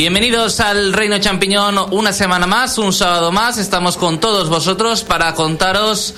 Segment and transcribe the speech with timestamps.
[0.00, 3.58] Bienvenidos al Reino Champiñón una semana más, un sábado más.
[3.58, 6.14] Estamos con todos vosotros para contaros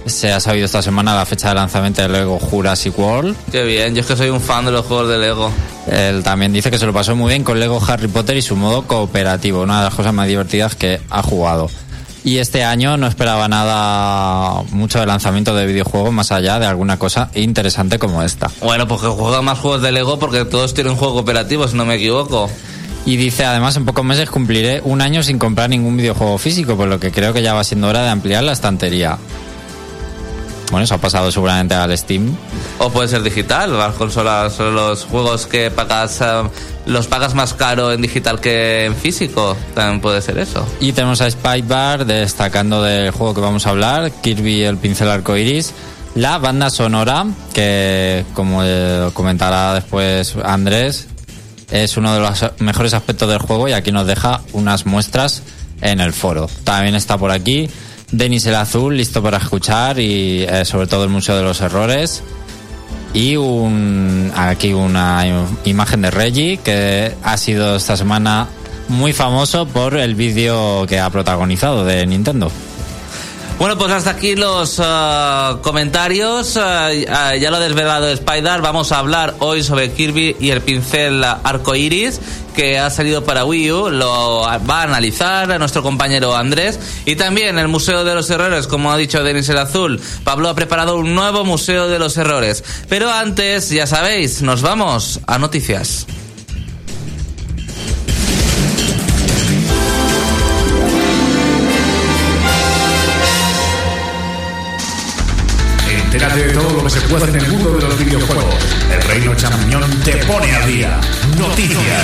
[0.06, 3.36] se ha sabido esta semana la fecha de lanzamiento de Lego Jurassic World.
[3.50, 5.50] Qué bien, yo es que soy un fan de los juegos de Lego.
[5.90, 8.56] Él también dice que se lo pasó muy bien con Lego Harry Potter y su
[8.56, 11.70] modo cooperativo, una de las cosas más divertidas que ha jugado.
[12.24, 16.98] Y este año no esperaba nada mucho de lanzamiento de videojuegos más allá de alguna
[16.98, 18.50] cosa interesante como esta.
[18.62, 21.84] Bueno, pues que juega más juegos de Lego porque todos tienen juego cooperativo, si no
[21.84, 22.48] me equivoco.
[23.06, 26.88] Y dice, además, en pocos meses cumpliré un año sin comprar ningún videojuego físico, por
[26.88, 29.18] lo que creo que ya va siendo hora de ampliar la estantería.
[30.70, 32.34] Bueno, eso ha pasado seguramente al Steam.
[32.78, 36.48] O puede ser digital, las consolas los juegos que pagas, uh,
[36.86, 39.56] los pagas más caro en digital que en físico.
[39.74, 40.66] También puede ser eso.
[40.80, 45.74] Y tenemos a Spybar destacando del juego que vamos a hablar, Kirby el pincel arcoiris.
[46.14, 51.08] La banda sonora, que como eh, comentará después Andrés,
[51.70, 55.42] es uno de los mejores aspectos del juego y aquí nos deja unas muestras
[55.80, 56.48] en el foro.
[56.64, 57.68] También está por aquí
[58.10, 62.22] Denis el Azul, listo para escuchar y eh, sobre todo el Museo de los Errores.
[63.12, 65.24] Y un, aquí una
[65.64, 68.48] imagen de Reggie que ha sido esta semana
[68.88, 72.50] muy famoso por el vídeo que ha protagonizado de Nintendo.
[73.58, 76.56] Bueno, pues hasta aquí los uh, comentarios.
[76.56, 78.60] Uh, uh, ya lo ha desvelado Spider.
[78.60, 82.20] Vamos a hablar hoy sobre Kirby y el pincel arco iris
[82.54, 83.90] que ha salido para Wii U.
[83.90, 86.80] Lo va a analizar nuestro compañero Andrés.
[87.06, 90.00] Y también el Museo de los Errores, como ha dicho Denis el Azul.
[90.24, 92.64] Pablo ha preparado un nuevo Museo de los Errores.
[92.88, 96.06] Pero antes, ya sabéis, nos vamos a noticias.
[106.24, 108.54] Entérate de todo lo que se puede en el mundo de los videojuegos.
[108.90, 110.98] El Reino Champiñón te pone al día.
[111.38, 112.02] Noticias.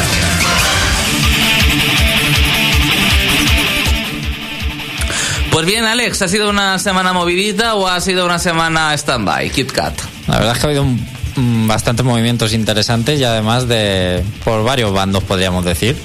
[5.50, 9.72] Pues bien, Alex, ¿ha sido una semana movidita o ha sido una semana stand-by, Kit
[9.72, 9.99] Kat?
[10.28, 11.06] La verdad es que ha habido un,
[11.38, 15.96] un, bastantes movimientos interesantes y además de por varios bandos, podríamos decir.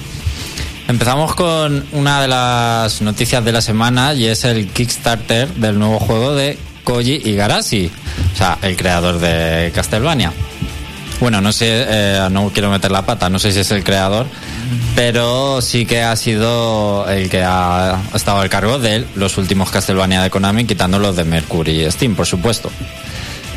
[0.88, 5.98] Empezamos con una de las noticias de la semana y es el Kickstarter del nuevo
[5.98, 7.90] juego de Koji Igarashi,
[8.32, 10.32] o sea, el creador de Castlevania.
[11.18, 14.26] Bueno, no sé, eh, no quiero meter la pata, no sé si es el creador,
[14.94, 20.22] pero sí que ha sido el que ha estado al cargo de los últimos Castlevania
[20.22, 22.70] de Konami, quitando los de Mercury y Steam, por supuesto.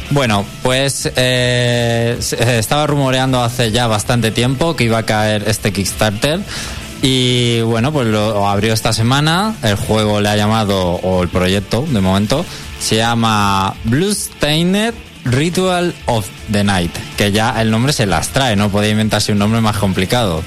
[0.09, 6.39] Bueno, pues eh, estaba rumoreando hace ya bastante tiempo que iba a caer este Kickstarter.
[7.01, 9.56] Y bueno, pues lo abrió esta semana.
[9.63, 12.46] El juego le ha llamado, o el proyecto de momento,
[12.80, 14.94] se llama Bloodstained
[15.25, 16.92] Ritual of the Night.
[17.18, 20.44] Que ya el nombre se las trae, no podía inventarse un nombre más complicado.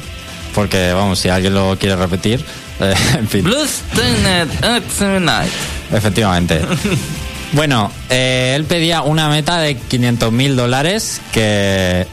[0.54, 2.44] Porque, vamos, si alguien lo quiere repetir,
[2.80, 3.44] eh, en fin.
[3.44, 5.50] Bloodstained of the Night.
[5.90, 6.60] Efectivamente.
[7.52, 12.06] bueno, eh, él pedía una meta de 500 mil dólares que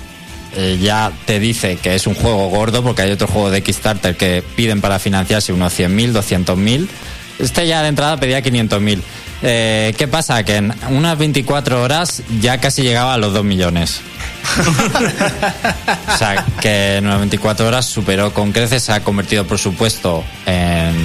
[0.55, 4.15] eh, ya te dice que es un juego gordo porque hay otro juego de Kickstarter
[4.15, 6.87] que piden para financiarse unos 100.000, 200.000.
[7.39, 9.01] Este ya de entrada pedía 500.000.
[9.41, 10.43] Eh, ¿Qué pasa?
[10.43, 14.01] Que en unas 24 horas ya casi llegaba a los 2 millones.
[16.13, 20.23] o sea, que en unas 24 horas superó con creces, se ha convertido, por supuesto,
[20.45, 20.95] en...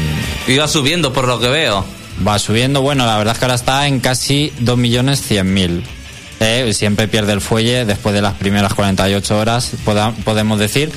[0.48, 1.84] Iba subiendo por lo que veo.
[2.26, 2.82] va subiendo.
[2.82, 5.82] Bueno, la verdad es que ahora está en casi 2.100.000.
[6.40, 10.90] Eh, siempre pierde el fuelle después de las primeras 48 horas, poda- podemos decir.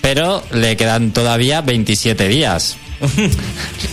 [0.00, 2.76] Pero le quedan todavía 27 días.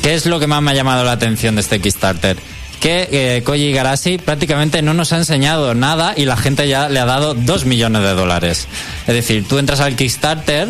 [0.04, 2.38] ¿Qué es lo que más me ha llamado la atención de este Kickstarter?
[2.80, 7.00] Que eh, Koji Igarashi prácticamente no nos ha enseñado nada y la gente ya le
[7.00, 8.68] ha dado 2 millones de dólares.
[9.08, 10.70] Es decir, tú entras al Kickstarter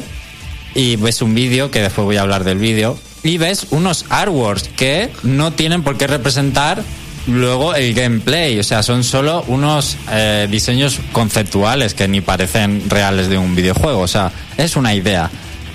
[0.76, 4.70] y ves un vídeo, que después voy a hablar del vídeo, y ves unos artworks
[4.76, 6.82] que no tienen por qué representar
[7.30, 8.60] luego el gameplay.
[8.60, 14.00] O sea, son solo unos eh, diseños conceptuales que ni parecen reales de un videojuego.
[14.00, 15.30] O sea, es una idea.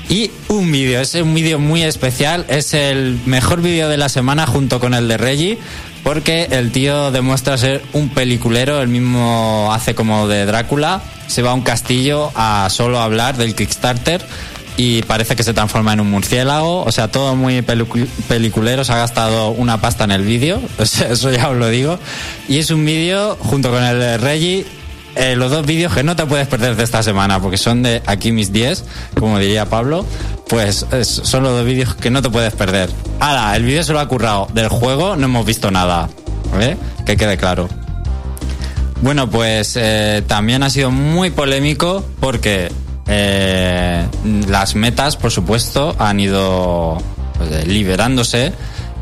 [0.08, 4.46] Y un vídeo, es un vídeo muy especial, es el mejor vídeo de la semana
[4.46, 5.58] junto con el de Reggie,
[6.02, 11.52] porque el tío demuestra ser un peliculero, el mismo hace como de Drácula, se va
[11.52, 14.20] a un castillo a solo hablar del Kickstarter
[14.76, 18.92] y parece que se transforma en un murciélago, o sea, todo muy pelicu- peliculero, se
[18.92, 21.98] ha gastado una pasta en el vídeo, eso ya os lo digo,
[22.48, 24.66] y es un vídeo junto con el de Reggie
[25.16, 28.02] eh, los dos vídeos que no te puedes perder de esta semana, porque son de
[28.04, 28.84] aquí mis 10,
[29.20, 30.04] como diría Pablo,
[30.48, 32.90] pues es- son los dos vídeos que no te puedes perder.
[33.20, 34.48] Ahora, el vídeo se lo ha currado.
[34.54, 36.08] Del juego no hemos visto nada,
[36.60, 36.76] ¿eh?
[37.06, 37.68] Que quede claro.
[39.02, 42.72] Bueno, pues eh, también ha sido muy polémico porque
[43.06, 44.06] eh,
[44.48, 46.98] las metas, por supuesto, han ido
[47.38, 48.52] pues, eh, liberándose.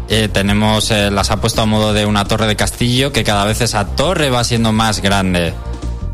[0.09, 3.61] Eh, tenemos, las ha puesto a modo de una torre de castillo que cada vez
[3.61, 5.55] esa torre va siendo más grande.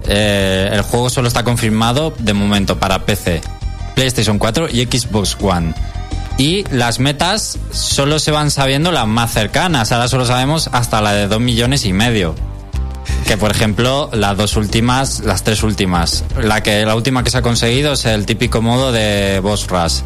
[0.06, 3.43] El juego solo está confirmado de momento para PC,
[3.94, 5.75] PlayStation 4 y Xbox One.
[6.38, 9.90] Y las metas solo se van sabiendo las más cercanas.
[9.90, 12.37] Ahora solo sabemos hasta la de 2 millones y medio.
[13.26, 16.25] Que por ejemplo, las dos últimas, las tres últimas.
[16.40, 20.00] La que la última que se ha conseguido es el típico modo de Boss Rush.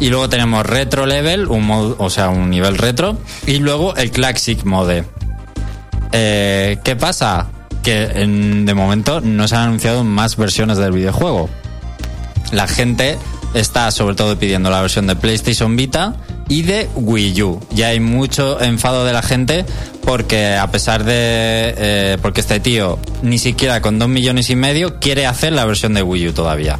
[0.00, 3.18] Y luego tenemos Retro Level, un modo, o sea, un nivel retro.
[3.46, 5.04] Y luego el Classic Mode.
[6.12, 7.48] Eh, ¿Qué pasa?
[7.82, 11.48] Que en- de momento no se han anunciado más versiones del videojuego.
[12.52, 13.18] La gente
[13.54, 16.14] está sobre todo pidiendo la versión de PlayStation Vita
[16.52, 17.60] y de Wii U.
[17.70, 19.64] Ya hay mucho enfado de la gente
[20.04, 21.14] porque a pesar de...
[21.14, 25.94] eh, porque este tío ni siquiera con dos millones y medio quiere hacer la versión
[25.94, 26.78] de Wii U todavía.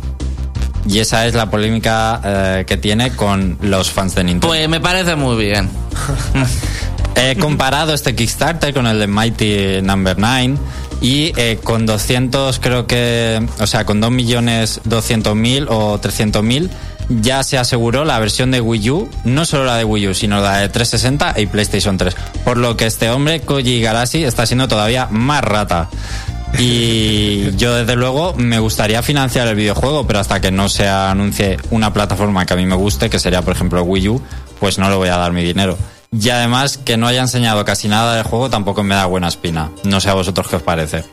[0.87, 4.49] Y esa es la polémica eh, que tiene con los fans de Nintendo.
[4.49, 5.71] Pues me parece muy bien.
[7.17, 10.55] He comparado este Kickstarter con el de Mighty Number 9
[11.01, 16.43] y eh, con 200 creo que, o sea, con 2 millones 200 mil o 300
[16.43, 16.71] mil
[17.21, 20.41] ya se aseguró la versión de Wii U, no solo la de Wii U, sino
[20.41, 22.15] la de 360 y PlayStation 3.
[22.45, 25.89] Por lo que este hombre, Koji Igarashi, está siendo todavía más rata.
[26.59, 31.59] Y yo desde luego me gustaría financiar el videojuego, pero hasta que no se anuncie
[31.71, 34.23] una plataforma que a mí me guste, que sería por ejemplo Wii U,
[34.59, 35.77] pues no le voy a dar mi dinero.
[36.13, 39.71] Y además que no haya enseñado casi nada del juego tampoco me da buena espina.
[39.85, 41.05] No sé a vosotros qué os parece.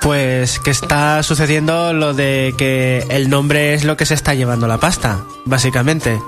[0.00, 4.68] Pues que está sucediendo lo de que el nombre es lo que se está llevando
[4.68, 6.18] la pasta, básicamente.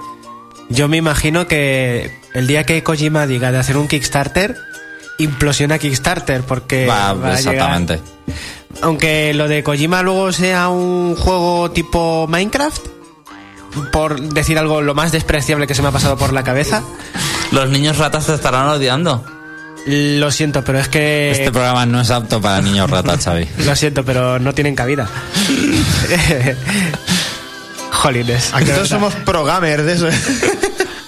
[0.68, 4.56] Yo me imagino que el día que Kojima diga de hacer un Kickstarter,
[5.18, 8.00] implosiona Kickstarter, porque Va, va a llegar- exactamente.
[8.82, 12.86] Aunque lo de Kojima luego sea un juego tipo Minecraft,
[13.92, 16.82] por decir algo lo más despreciable que se me ha pasado por la cabeza,
[17.52, 19.24] Los niños ratas te estarán odiando.
[19.86, 21.30] Lo siento, pero es que...
[21.30, 23.48] Este programa no es apto para niños ratas, Xavi.
[23.64, 25.08] Lo siento, pero no tienen cabida.
[27.92, 28.50] Jolines.
[28.54, 30.06] Aquí todos somos pro gamers de eso.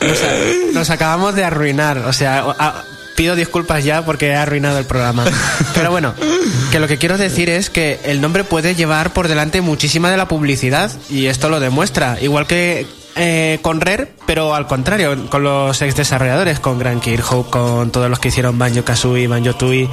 [0.00, 1.98] Nos, nos acabamos de arruinar.
[1.98, 2.84] O sea, a-
[3.16, 5.24] pido disculpas ya porque he arruinado el programa.
[5.74, 6.14] Pero bueno,
[6.70, 10.16] que lo que quiero decir es que el nombre puede llevar por delante muchísima de
[10.16, 12.18] la publicidad y esto lo demuestra.
[12.20, 17.50] Igual que eh, con Rare, pero al contrario, con los ex desarrolladores, con Grand Hope,
[17.50, 19.88] con todos los que hicieron Banjo Kazooie, Banjo Tooie,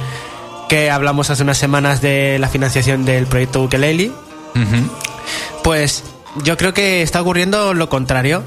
[0.68, 4.10] que hablamos hace unas semanas de la financiación del proyecto Ukulele.
[5.62, 6.02] Pues
[6.44, 8.42] yo creo que está ocurriendo lo contrario.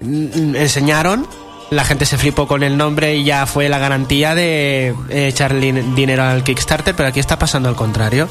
[0.00, 1.26] Enseñaron,
[1.70, 5.72] la gente se flipó con el nombre y ya fue la garantía de eh, echarle
[5.94, 8.28] dinero al Kickstarter, pero aquí está pasando al contrario.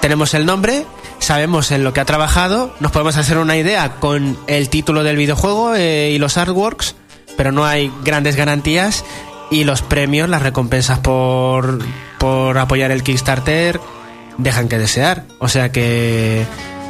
[0.00, 0.84] Tenemos el nombre,
[1.18, 5.16] sabemos en lo que ha trabajado, nos podemos hacer una idea con el título del
[5.16, 6.94] videojuego eh, y los artworks,
[7.36, 9.04] pero no hay grandes garantías
[9.50, 11.78] y los premios, las recompensas por,
[12.18, 13.80] por apoyar el Kickstarter
[14.36, 15.24] dejan que desear.
[15.38, 16.44] O sea que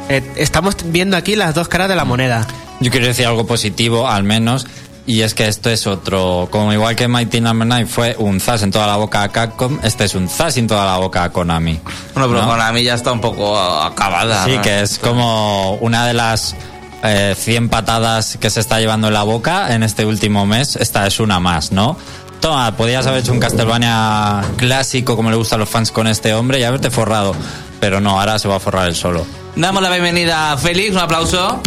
[0.09, 2.47] eh, estamos viendo aquí las dos caras de la moneda.
[2.79, 4.65] Yo quiero decir algo positivo, al menos,
[5.09, 6.47] y es que esto es otro.
[6.51, 9.79] Como igual que Mighty Number 9 fue un zas en toda la boca a Capcom,
[9.81, 11.79] este es un zas en toda la boca a Konami.
[12.13, 12.71] Bueno, pero ¿no?
[12.71, 14.45] mí ya está un poco acabada.
[14.45, 14.61] Sí, ¿no?
[14.61, 16.55] que es como una de las
[17.01, 20.75] eh, 100 patadas que se está llevando en la boca en este último mes.
[20.75, 21.97] Esta es una más, ¿no?
[22.39, 26.33] Toma, podías haber hecho un Castlevania clásico como le gusta a los fans con este
[26.33, 27.35] hombre y haberte forrado.
[27.79, 29.25] Pero no, ahora se va a forrar él solo.
[29.55, 31.61] Damos la bienvenida a Félix, un aplauso.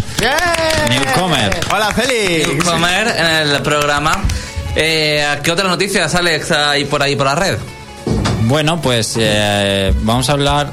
[0.89, 1.59] Newcomer.
[1.71, 2.63] Hola, Félix.
[2.63, 4.23] Comer en el programa.
[4.75, 7.57] Eh, ¿Qué otras noticias, Alex, hay por ahí por la red?
[8.43, 10.71] Bueno, pues eh, vamos a hablar,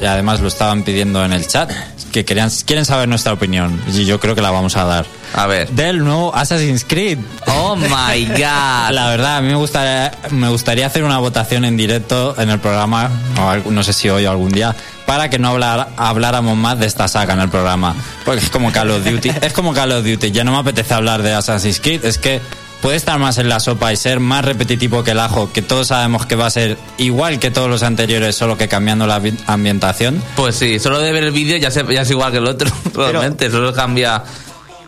[0.00, 1.70] y además lo estaban pidiendo en el chat,
[2.12, 5.06] que querían, quieren saber nuestra opinión, y yo creo que la vamos a dar.
[5.34, 5.68] A ver.
[5.70, 7.18] Del nuevo Assassin's Creed.
[7.46, 8.38] Oh my god.
[8.92, 12.58] La verdad, a mí me gustaría, me gustaría hacer una votación en directo en el
[12.58, 13.10] programa,
[13.64, 14.76] no sé si hoy o algún día,
[15.06, 17.94] para que no hablar, habláramos más de esta saga en el programa.
[18.24, 19.30] Porque es como Call of Duty.
[19.40, 20.30] Es como Call of Duty.
[20.30, 22.04] Ya no me apetece hablar de Assassin's Creed.
[22.04, 22.40] Es que
[22.82, 25.86] puede estar más en la sopa y ser más repetitivo que el ajo, que todos
[25.88, 30.22] sabemos que va a ser igual que todos los anteriores, solo que cambiando la ambientación.
[30.36, 32.68] Pues sí, solo de ver el vídeo ya, se- ya es igual que el otro,
[32.94, 34.22] realmente, solo cambia...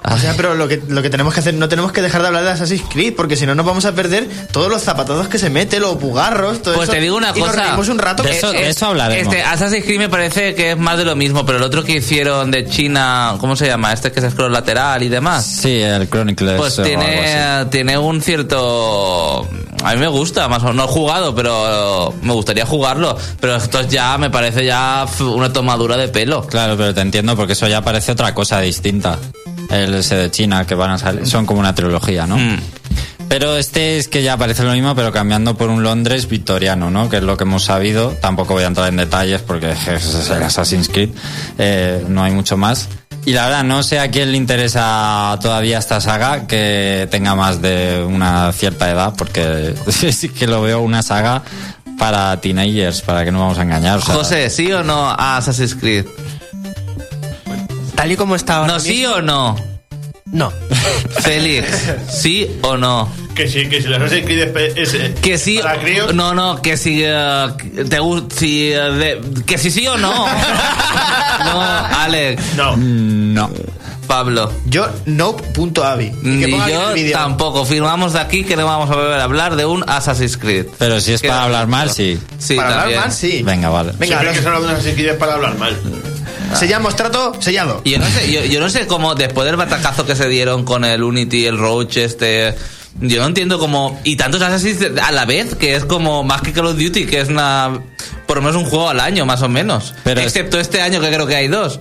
[0.07, 2.29] O sea, pero lo que, lo que tenemos que hacer, no tenemos que dejar de
[2.29, 5.39] hablar de Assassin's Creed, porque si no nos vamos a perder todos los zapatados que
[5.39, 6.93] se mete, los bugarros, todo Pues eso.
[6.97, 7.65] te digo una y nos cosa.
[7.69, 8.23] reímos un rato.
[8.23, 9.33] De que- eso- de eso hablaremos.
[9.33, 11.93] Este Assassin's Creed me parece que es más de lo mismo, pero el otro que
[11.93, 13.95] hicieron de China, ¿cómo se llama?
[13.95, 15.45] Este que es scroll lateral y demás.
[15.47, 16.57] Sí, el Chronicles.
[16.59, 19.49] Pues tiene, tiene un cierto...
[19.85, 20.77] A mí me gusta, más o menos.
[20.77, 23.17] No he jugado, pero me gustaría jugarlo.
[23.41, 26.47] Pero esto ya me parece ya una tomadura de pelo.
[26.47, 29.19] Claro, pero te entiendo porque eso ya parece otra cosa distinta.
[29.71, 32.37] El ese de China que van a salir, son como una trilogía, ¿no?
[32.37, 32.59] Mm.
[33.29, 37.09] Pero este es que ya parece lo mismo, pero cambiando por un Londres victoriano, ¿no?
[37.09, 38.11] Que es lo que hemos sabido.
[38.21, 41.11] Tampoco voy a entrar en detalles porque es el Assassin's Creed.
[41.59, 42.89] Eh, no hay mucho más.
[43.27, 47.63] Y la verdad, no sé a quién le interesa todavía esta saga que tenga más
[47.63, 51.43] de una cierta edad, porque sí que lo veo una saga
[51.99, 53.99] para teenagers, para que no vamos a engañar.
[53.99, 56.05] o sea, José, ¿sí o no a Assassin's Creed?
[57.95, 59.57] Tal y como está ahora No, ¿sí mismo- o no?
[60.33, 60.53] No.
[61.21, 61.69] Félix,
[62.11, 63.09] ¿sí o no?
[63.35, 66.61] Que sí, que si los Assassin's Creed es, es- Que sí, para críos, no, no,
[66.61, 67.47] que si eh,
[67.89, 70.27] te gusta, si, eh, de- que si sí o no.
[71.45, 72.77] No, Alex, no.
[72.77, 73.51] No.
[74.07, 74.53] Pablo.
[74.67, 76.05] Yo, nope.avi.
[76.23, 77.65] Y que Ni yo tampoco.
[77.65, 80.67] Firmamos de aquí que no vamos a volver a hablar de un Assassin's Creed.
[80.79, 82.19] Pero si es para hablar mal, sí.
[82.39, 82.99] Sí, Para también.
[82.99, 83.43] hablar mal, sí.
[83.43, 83.93] Venga, vale.
[83.99, 85.77] Venga, Siempre que se habla de un Assassin's Creed es para hablar mal.
[86.55, 87.81] Sellamos trato, sellado.
[87.85, 90.65] Y Yo no sé, yo, yo no sé cómo después del batacazo que se dieron
[90.65, 92.55] con el Unity, el Roach, este,
[93.01, 96.53] yo no entiendo cómo y tantos Assassin's a la vez que es como más que
[96.53, 97.81] Call of Duty, que es una
[98.27, 99.95] por lo menos un juego al año más o menos.
[100.05, 101.81] Pero es- Excepto este año que creo que hay dos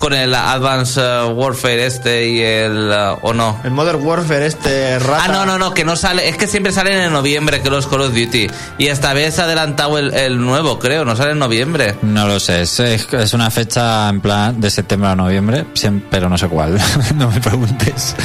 [0.00, 3.60] con el Advanced uh, Warfare este y el uh, o no.
[3.62, 5.24] El Modern Warfare, este rata.
[5.26, 6.26] Ah, no, no, no, que no sale.
[6.26, 8.46] Es que siempre salen en noviembre que los Call of Duty.
[8.78, 11.04] Y esta vez se ha adelantado el, el nuevo, creo.
[11.04, 11.96] No sale en noviembre.
[12.00, 15.66] No lo sé, es, es una fecha en plan de septiembre a noviembre,
[16.10, 16.80] pero no sé cuál.
[17.16, 18.16] no me preguntes.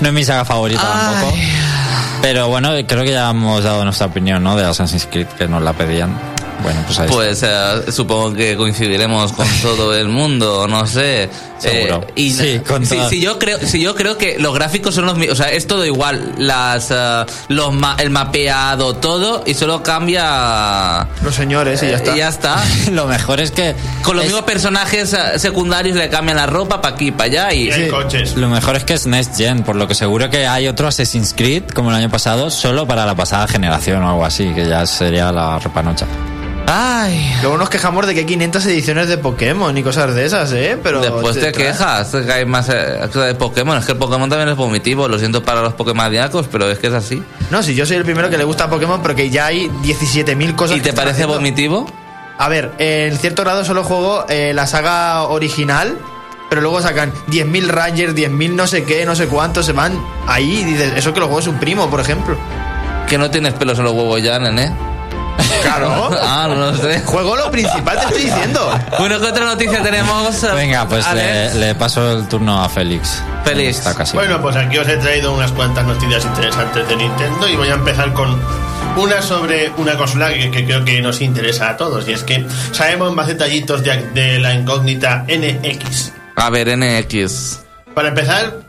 [0.00, 1.36] No es mi saga favorita tampoco.
[2.22, 4.56] Pero bueno, creo que ya hemos dado nuestra opinión, ¿no?
[4.56, 6.33] De Assassin's Creed, que nos la pedían.
[6.62, 11.28] Bueno, pues ahí Pues eh, supongo que coincidiremos con todo el mundo, no sé.
[11.58, 12.02] Seguro.
[12.08, 13.08] Eh, y Sí, con si, todo.
[13.08, 15.66] si yo creo, si yo creo que los gráficos son los mismos, o sea, es
[15.66, 21.06] todo igual, las, eh, los ma- el mapeado, todo, y solo cambia.
[21.22, 22.14] Los señores, y ya está.
[22.14, 22.64] Y ya está.
[22.92, 23.74] Lo mejor es que.
[24.02, 27.52] Con los es- mismos personajes eh, secundarios le cambian la ropa para aquí, para allá
[27.54, 27.68] y.
[27.68, 28.36] Y hay coches.
[28.36, 31.34] Lo mejor es que es Next Gen, por lo que seguro que hay otro Assassin's
[31.36, 34.84] Creed, como el año pasado, solo para la pasada generación o algo así, que ya
[34.86, 36.06] sería la repanocha.
[36.66, 37.36] Ay.
[37.42, 40.78] Luego nos quejamos de que hay 500 ediciones de Pokémon y cosas de esas, ¿eh?
[40.82, 43.76] Pero Después te quejas que hay más eh, cosas de Pokémon.
[43.76, 45.06] Es que el Pokémon también es vomitivo.
[45.08, 46.10] Lo siento para los Pokémon
[46.50, 47.22] pero es que es así.
[47.50, 50.54] No, si yo soy el primero que le gusta Pokémon, pero que ya hay 17.000
[50.54, 50.76] cosas.
[50.76, 51.34] ¿Y que te parece haciendo.
[51.34, 51.86] vomitivo?
[52.38, 55.96] A ver, en cierto grado solo juego eh, la saga original,
[56.50, 60.60] pero luego sacan 10.000 Rangers, 10.000 no sé qué, no sé cuántos, se van ahí
[60.60, 62.36] y dices, eso que lo juego es un primo, por ejemplo.
[63.08, 64.93] Que no tienes pelos en los huevos ya, nene.
[65.62, 66.10] Claro.
[66.22, 67.00] ah, no lo sé.
[67.00, 68.70] Juego lo principal, te estoy diciendo.
[68.98, 70.42] Bueno, ¿qué otra noticia tenemos?
[70.54, 73.22] Venga, pues le, le paso el turno a Félix.
[73.44, 73.78] Félix.
[73.78, 74.16] Está casi.
[74.16, 77.74] Bueno, pues aquí os he traído unas cuantas noticias interesantes de Nintendo y voy a
[77.74, 78.38] empezar con
[78.96, 82.46] una sobre una consola que, que creo que nos interesa a todos y es que
[82.72, 86.12] sabemos más detallitos de, de la incógnita NX.
[86.36, 87.60] A ver, NX.
[87.94, 88.60] Para empezar,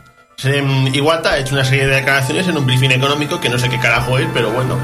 [0.92, 3.78] Iwata ha hecho una serie de declaraciones en un briefing económico que no sé qué
[3.78, 4.76] carajo es, pero bueno.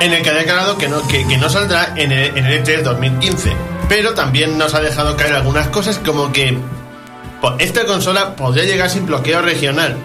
[0.00, 2.82] En el que ha declarado que no, que, no saldrá en el, en el E3
[2.82, 3.52] 2015.
[3.88, 6.58] Pero también nos ha dejado caer algunas cosas como que
[7.40, 9.96] pues, esta consola podría llegar sin bloqueo regional.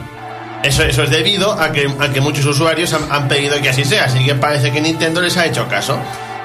[0.64, 3.84] Eso, eso es debido a que, a que muchos usuarios han, han pedido que así
[3.84, 5.98] sea, así que parece que Nintendo les ha hecho caso.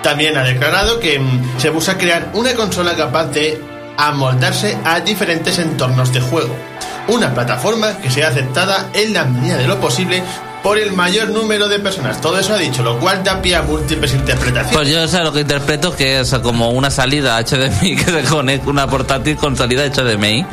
[0.03, 3.61] También ha declarado que mm, se busca crear una consola capaz de
[3.97, 6.55] amoldarse a diferentes entornos de juego.
[7.09, 10.23] Una plataforma que sea aceptada en la medida de lo posible
[10.67, 12.21] por el mayor número de personas.
[12.21, 14.73] Todo eso ha dicho, lo cual da pie a múltiples interpretaciones.
[14.77, 18.69] Pues yo sé lo que interpreto que es como una salida HDMI que se conecta
[18.69, 20.45] una portátil con salida HDMI.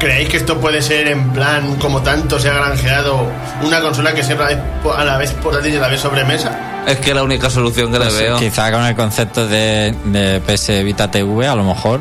[0.00, 3.30] ¿Creéis que esto puede ser en plan, como tanto se ha granjeado,
[3.62, 4.58] una consola que sea a la vez,
[4.96, 6.82] a la vez portátil y a la vez sobremesa?
[6.86, 8.38] Es que la única solución que Pues, le veo.
[8.38, 12.00] Quizá con el concepto de, de PS Vita TV, a lo mejor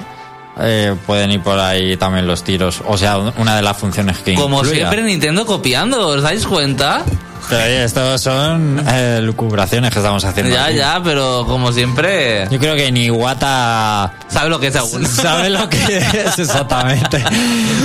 [0.60, 2.82] eh, pueden ir por ahí también los tiros.
[2.88, 4.76] O sea, una de las funciones que Como incluya.
[4.78, 7.04] siempre Nintendo copiando, ¿os dais cuenta?
[7.50, 10.54] Pero oye, estos son eh, lucubraciones que estamos haciendo.
[10.54, 10.76] Ya, aquí.
[10.78, 12.48] ya, pero como siempre...
[12.50, 15.06] Yo creo que ni Iwata ¿Sabe lo que es aún?
[15.08, 17.22] sabe lo que es exactamente.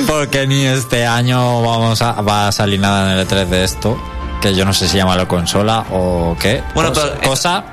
[0.06, 4.00] Porque ni este año vamos a, va a salir nada en el E3 de esto.
[4.40, 6.62] Que yo no sé si llamarlo consola o qué.
[6.74, 7.64] Bueno, pero- cosa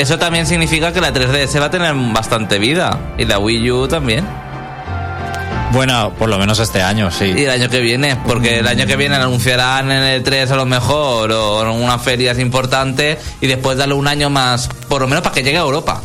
[0.00, 2.98] Eso también significa que la 3DS va a tener bastante vida.
[3.18, 4.26] Y la Wii U también.
[5.72, 7.26] Bueno, por lo menos este año, sí.
[7.36, 10.56] Y el año que viene, porque el año que viene anunciarán en el 3 a
[10.56, 15.06] lo mejor o en unas ferias importantes y después darle un año más, por lo
[15.06, 16.00] menos para que llegue a Europa.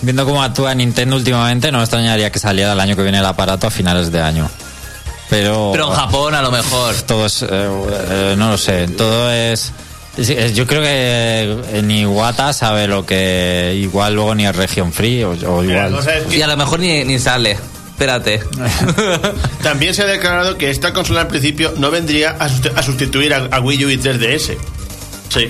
[0.00, 3.26] Viendo cómo actúa Nintendo últimamente, no me extrañaría que saliera el año que viene el
[3.26, 4.48] aparato a finales de año.
[5.28, 5.70] Pero.
[5.72, 6.94] Pero en Japón a lo mejor.
[7.02, 7.42] Todo es.
[7.42, 8.86] eh, eh, no lo sé.
[8.86, 9.72] Todo es.
[10.18, 10.88] Yo creo que
[11.78, 13.74] eh, ni Iwata sabe lo que.
[13.80, 15.96] Igual luego ni es Region Free o, igual.
[16.28, 17.56] que Y a lo mejor ni, ni sale.
[17.92, 18.40] Espérate.
[19.62, 23.34] también se ha declarado que esta consola al principio no vendría a, susti- a sustituir
[23.34, 24.56] a, a Wii U y 3DS.
[25.28, 25.48] Sí,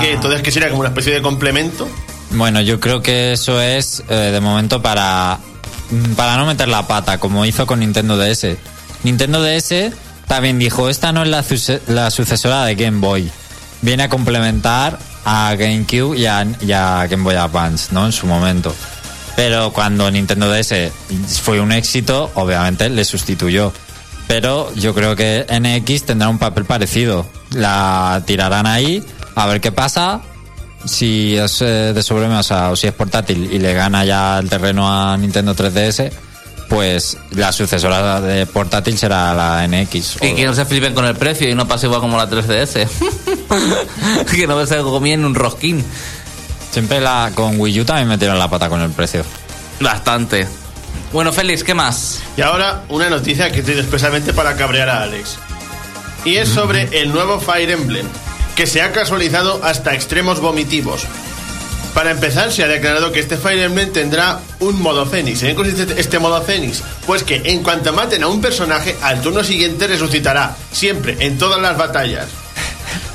[0.00, 1.88] que entonces que sería como una especie de complemento.
[2.30, 5.38] Bueno, yo creo que eso es eh, de momento para
[5.90, 8.56] mm, para no meter la pata, como hizo con Nintendo DS.
[9.04, 9.92] Nintendo DS
[10.26, 13.30] también dijo, esta no es la, suce- la sucesora de Game Boy.
[13.84, 18.06] Viene a complementar a GameCube y a, Game Boy Advance, ¿no?
[18.06, 18.74] En su momento.
[19.36, 20.90] Pero cuando Nintendo DS
[21.42, 23.74] fue un éxito, obviamente le sustituyó.
[24.26, 27.26] Pero yo creo que NX tendrá un papel parecido.
[27.50, 30.22] La tirarán ahí, a ver qué pasa.
[30.86, 34.90] Si es eh, de sobremesa o si es portátil y le gana ya el terreno
[34.90, 36.10] a Nintendo 3DS,
[36.68, 40.16] pues la sucesora de portátil será la NX.
[40.22, 42.28] Y O- que no se flipen con el precio y no pase igual como la
[42.28, 42.88] 3DS.
[44.30, 45.84] que no se comien un rosquín.
[46.70, 49.24] Siempre la, con Wii U también metieron la pata con el precio.
[49.80, 50.46] Bastante.
[51.12, 52.20] Bueno, Félix, ¿qué más?
[52.36, 55.36] Y ahora una noticia que estoy expresamente para cabrear a Alex.
[56.24, 58.06] Y es sobre el nuevo Fire Emblem,
[58.56, 61.02] que se ha casualizado hasta extremos vomitivos.
[61.94, 65.42] Para empezar, se ha declarado que este Fire Emblem tendrá un modo Fénix.
[65.42, 66.82] ¿En qué consiste este modo Fénix?
[67.06, 71.62] Pues que en cuanto maten a un personaje, al turno siguiente resucitará, siempre, en todas
[71.62, 72.26] las batallas.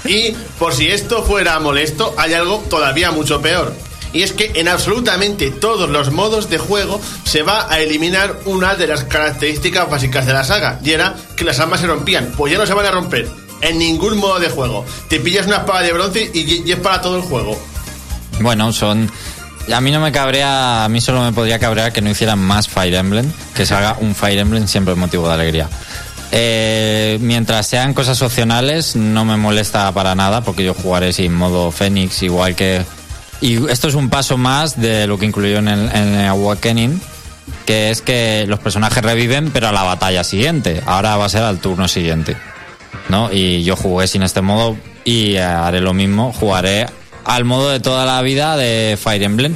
[0.05, 3.75] Y por si esto fuera molesto, hay algo todavía mucho peor.
[4.13, 8.75] Y es que en absolutamente todos los modos de juego se va a eliminar una
[8.75, 10.79] de las características básicas de la saga.
[10.83, 12.33] Y era que las armas se rompían.
[12.37, 13.27] Pues ya no se van a romper.
[13.61, 14.85] En ningún modo de juego.
[15.09, 17.59] Te pillas una espada de bronce y, y es para todo el juego.
[18.39, 19.09] Bueno, son.
[19.73, 22.67] A mí no me cabrea, a mí solo me podría cabrear que no hicieran más
[22.67, 25.69] Fire Emblem, que se haga un Fire Emblem siempre motivo de alegría.
[26.31, 31.71] Eh, mientras sean cosas opcionales, no me molesta para nada, porque yo jugaré sin modo
[31.71, 32.83] Fénix, igual que.
[33.41, 36.99] Y esto es un paso más de lo que incluyó en el, en el Awakening,
[37.65, 40.81] que es que los personajes reviven, pero a la batalla siguiente.
[40.85, 42.35] Ahora va a ser al turno siguiente.
[43.09, 43.31] ¿no?
[43.31, 46.87] Y yo jugué sin este modo y haré lo mismo, jugaré
[47.29, 49.55] al modo de toda la vida de Fire Emblem.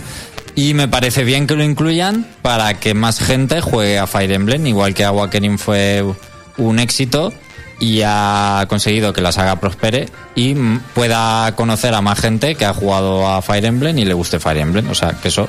[0.56, 4.68] Y me parece bien que lo incluyan para que más gente juegue a Fire Emblem,
[4.68, 6.06] igual que Awakening fue
[6.58, 7.34] un éxito
[7.80, 10.54] y ha conseguido que la saga prospere y
[10.94, 14.60] pueda conocer a más gente que ha jugado a Fire Emblem y le guste Fire
[14.60, 14.88] Emblem.
[14.92, 15.48] O sea, que eso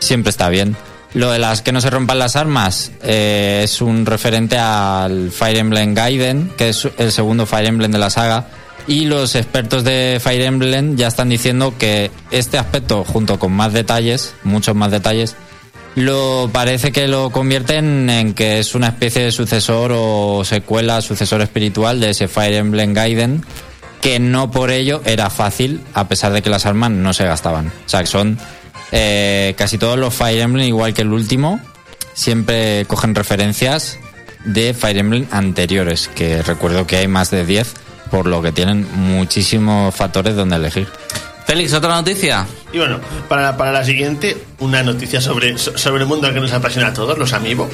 [0.00, 0.76] siempre está bien.
[1.14, 5.58] Lo de las que no se rompan las armas eh, es un referente al Fire
[5.58, 8.46] Emblem Gaiden, que es el segundo Fire Emblem de la saga.
[8.90, 13.72] Y los expertos de Fire Emblem ya están diciendo que este aspecto, junto con más
[13.72, 15.36] detalles, muchos más detalles,
[15.94, 21.40] lo parece que lo convierten en que es una especie de sucesor o secuela, sucesor
[21.40, 23.44] espiritual de ese Fire Emblem Gaiden,
[24.02, 27.68] que no por ello era fácil, a pesar de que las armas no se gastaban.
[27.68, 28.38] O sea, que son
[28.90, 31.60] eh, casi todos los Fire Emblem, igual que el último,
[32.12, 34.00] siempre cogen referencias
[34.44, 37.72] de Fire Emblem anteriores, que recuerdo que hay más de 10,
[38.10, 40.88] por lo que tienen muchísimos factores donde elegir.
[41.46, 42.46] Félix, ¿otra noticia?
[42.72, 46.52] Y bueno, para, para la siguiente, una noticia sobre, so- sobre el mundo que nos
[46.52, 47.68] apasiona a todos, los amigos.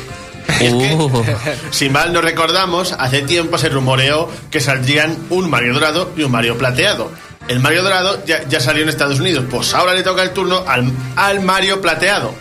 [0.63, 1.23] Uh,
[1.71, 6.31] Si mal no recordamos, hace tiempo se rumoreó que saldrían un Mario Dorado y un
[6.33, 7.11] Mario Plateado.
[7.49, 10.65] El Mario Dorado ya, ya salió en Estados Unidos, pues ahora le toca el turno
[10.67, 12.35] al, al Mario Plateado.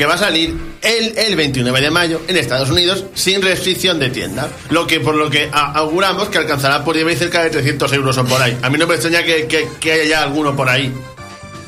[0.00, 4.08] Que va a salir el, el 29 de mayo en Estados Unidos sin restricción de
[4.08, 4.48] tienda.
[4.70, 8.24] Lo que por lo que auguramos que alcanzará por eBay cerca de 300 euros o
[8.24, 8.56] por ahí.
[8.62, 10.90] A mí no me extraña que, que, que haya ya alguno por ahí.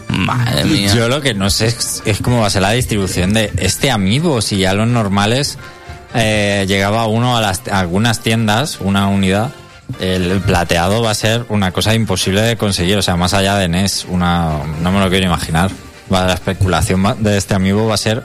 [0.08, 0.94] Madre mía.
[0.94, 3.90] Yo lo que no sé es, es cómo va a ser la distribución de este
[3.90, 4.40] amiibo.
[4.40, 5.58] Si ya los normales
[6.14, 9.50] eh, llegaba uno a, las, a algunas tiendas, una unidad,
[10.00, 12.96] el plateado va a ser una cosa imposible de conseguir.
[12.96, 15.70] O sea, más allá de NES, una, no me lo quiero imaginar.
[16.12, 18.22] Va, la especulación de este amiibo va a ser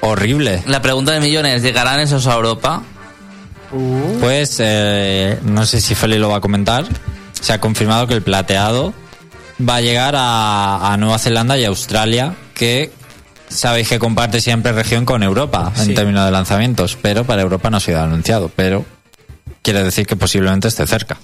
[0.00, 0.62] horrible.
[0.66, 2.82] La pregunta de millones, ¿llegarán esos a Europa?
[4.20, 6.84] Pues eh, no sé si Feli lo va a comentar.
[7.40, 8.94] Se ha confirmado que el plateado
[9.68, 12.92] va a llegar a, a Nueva Zelanda y Australia, que
[13.48, 15.94] sabéis que comparte siempre región con Europa en Sí.
[15.94, 18.50] términos de lanzamientos, pero para Europa no ha sido anunciado.
[18.54, 18.84] Pero
[19.62, 21.16] quiere decir que posiblemente esté cerca.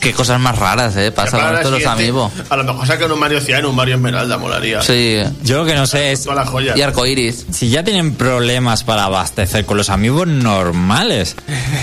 [0.00, 1.10] Qué cosas más raras, ¿eh?
[1.10, 2.32] Pasa con los amigos.
[2.50, 4.80] A lo mejor sacan un Mario Ciano, un Mario Esmeralda, molaría.
[4.82, 5.18] Sí.
[5.42, 6.74] Yo lo que no sé es Toda la joya.
[6.76, 7.46] Y arcoiris.
[7.52, 11.34] si ya tienen problemas para abastecer con los amigos normales,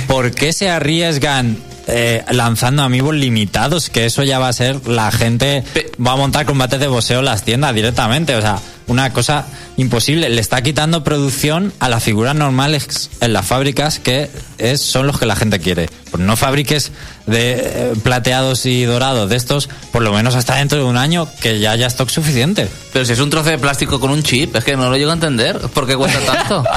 [0.08, 3.90] ¿por qué se arriesgan eh, lanzando amigos limitados?
[3.90, 7.20] Que eso ya va a ser la gente Pe- va a montar combates de boxeo
[7.20, 9.46] en las tiendas directamente, o sea, una cosa
[9.78, 10.30] imposible.
[10.30, 15.20] Le está quitando producción a las figuras normales en las fábricas que es, son los
[15.20, 15.90] que la gente quiere.
[16.12, 16.92] Pues no fabriques
[17.28, 21.28] de eh, plateados y dorados de estos, por lo menos hasta dentro de un año
[21.42, 22.68] que ya haya stock suficiente.
[22.94, 25.12] Pero si es un trozo de plástico con un chip, es que no lo llego
[25.12, 25.60] a entender.
[25.60, 26.64] ¿Por qué cuesta tanto?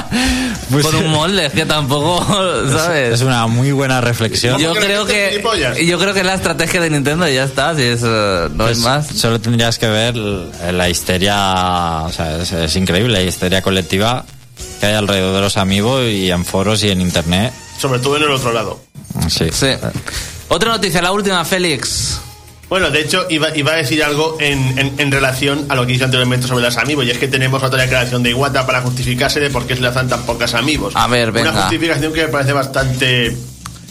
[0.71, 2.23] Pues- con un molde, es que tampoco,
[2.71, 3.15] ¿sabes?
[3.15, 4.59] Es una muy buena reflexión.
[4.59, 5.41] Yo ¿Cómo creo que
[5.75, 8.47] que yo creo que es la estrategia de Nintendo y ya está, si es eh,
[8.51, 9.07] no Pues es más.
[9.07, 14.25] Solo tendrías que ver la histeria, o sea, es, es increíble, la histeria colectiva
[14.79, 17.53] que hay alrededor de los amigos y en foros y en internet.
[17.79, 18.79] Sobre todo en el otro lado.
[19.29, 19.45] Sí.
[19.51, 19.67] Sí.
[20.49, 22.19] Otra noticia, la última, Félix.
[22.69, 25.93] Bueno, de hecho, iba, iba a decir algo en, en- en relación a lo que
[25.93, 29.39] hice anteriormente sobre las amigos, y es que tenemos otra declaración de Iwata para justificarse
[29.39, 30.93] de por qué se lanzan tan pocas amigos.
[30.95, 31.51] A ver, venga.
[31.51, 33.35] Una justificación que me parece bastante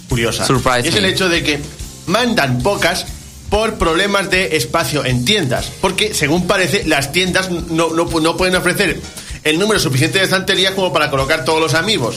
[0.08, 0.46] curiosa.
[0.46, 0.98] Surprise es me.
[1.00, 1.60] el hecho de que
[2.06, 3.06] mandan pocas
[3.50, 5.70] por problemas de espacio en tiendas.
[5.80, 9.00] Porque, según parece, las tiendas no, no, pu- no pueden ofrecer
[9.42, 12.16] el número suficiente de estanterías como para colocar todos los amigos.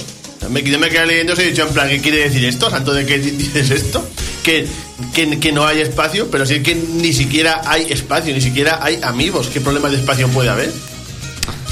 [0.50, 2.70] Me, yo me quedé leyendo y he dicho, en plan, ¿qué quiere decir esto?
[2.70, 4.06] ¿Santo de qué di- dices esto?
[4.44, 4.68] Que,
[5.14, 9.50] que, no hay espacio, pero es que ni siquiera hay espacio, ni siquiera hay amigos.
[9.54, 10.72] ¿Qué problema de espacio puede haber?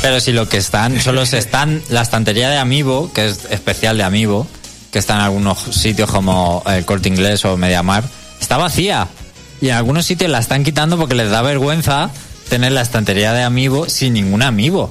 [0.01, 3.97] Pero si lo que están, solo se están, la estantería de Amiibo, que es especial
[3.97, 4.47] de Amiibo,
[4.91, 8.03] que está en algunos sitios como el Corte Inglés o Mediamar,
[8.39, 9.07] está vacía.
[9.61, 12.11] Y en algunos sitios la están quitando porque les da vergüenza
[12.49, 14.89] tener la estantería de Amiibo sin ningún Amiibo.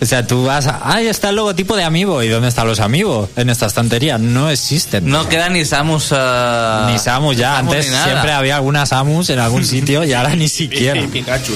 [0.00, 0.80] O sea, tú vas a...
[0.84, 2.22] ¡Ay, está el logotipo de Amiibo!
[2.22, 3.30] ¿Y dónde están los Amigos?
[3.36, 4.16] En esta estantería.
[4.16, 5.08] No existen.
[5.10, 6.12] No queda ni Samus.
[6.12, 7.56] eh, Ni Samus ya.
[7.56, 11.02] Samus Antes siempre había alguna Samus en algún sitio y ahora ni siquiera.
[11.12, 11.52] Pikachu.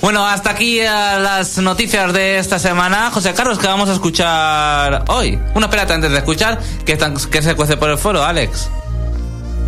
[0.00, 3.10] Bueno, hasta aquí eh, las noticias de esta semana.
[3.12, 5.38] José Carlos, que vamos a escuchar hoy?
[5.54, 6.98] Una espérate antes de escuchar, que
[7.42, 8.68] se cuece por el foro, Alex.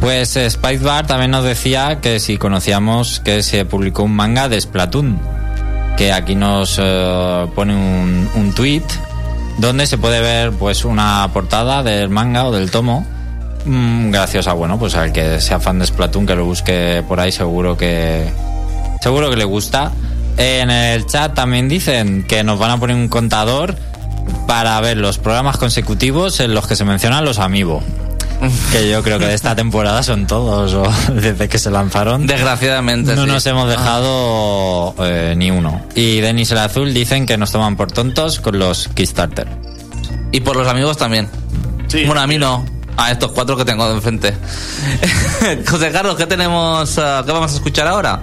[0.00, 4.48] Pues eh, Spice Bar también nos decía que si conocíamos que se publicó un manga
[4.48, 5.20] de Splatoon,
[5.98, 8.84] que aquí nos eh, pone un, un tweet
[9.58, 13.04] donde se puede ver pues una portada del manga o del tomo
[13.64, 14.52] mm, graciosa.
[14.52, 18.30] Bueno, pues al que sea fan de Splatoon que lo busque por ahí seguro que
[19.00, 19.90] seguro que le gusta.
[20.36, 23.74] En el chat también dicen que nos van a poner un contador
[24.46, 27.82] para ver los programas consecutivos en los que se mencionan los amigos.
[28.72, 32.26] Que yo creo que de esta temporada son todos, o desde que se lanzaron.
[32.26, 33.14] Desgraciadamente.
[33.16, 33.28] No sí.
[33.30, 35.84] nos hemos dejado eh, ni uno.
[35.94, 39.48] Y Denis el Azul dicen que nos toman por tontos con los Kickstarter.
[40.32, 41.28] Y por los amigos también.
[41.88, 42.04] Sí.
[42.04, 42.64] Bueno, a mí no.
[42.96, 44.34] A estos cuatro que tengo de enfrente.
[45.68, 46.98] José Carlos, ¿qué tenemos?
[46.98, 48.20] eh, ¿Qué vamos a escuchar ahora?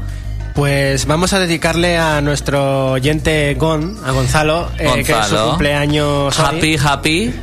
[0.53, 6.37] Pues vamos a dedicarle a nuestro oyente Gon, a Gonzalo, eh, que es su cumpleaños.
[6.39, 6.45] hoy.
[6.45, 7.33] Happy, happy.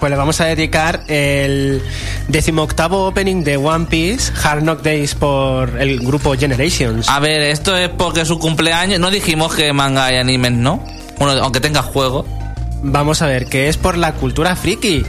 [0.00, 1.82] Pues le vamos a dedicar el
[2.28, 7.06] decimoctavo opening de One Piece, Hard Knock Days por el grupo Generations.
[7.10, 8.98] A ver, esto es porque su cumpleaños.
[8.98, 10.82] No dijimos que manga y animes, ¿no?
[11.18, 12.26] Bueno, aunque tenga juego.
[12.82, 15.04] Vamos a ver, que es por la cultura friki.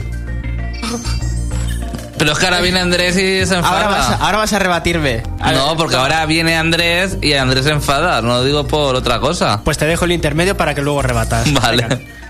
[2.18, 3.84] Pero es que ahora viene Andrés y se enfada.
[3.86, 5.22] Ahora vas, a, ahora vas a rebatirme.
[5.40, 8.20] A No, ver, porque ahora viene Andrés y Andrés se enfada.
[8.20, 9.62] No lo digo por otra cosa.
[9.64, 11.50] Pues te dejo el intermedio para que luego rebatas.
[11.54, 11.86] Vale.
[11.88, 12.21] Venga.「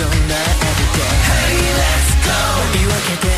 [0.00, 2.32] ようなって Hey let's go!
[2.72, 3.28] 言い訳で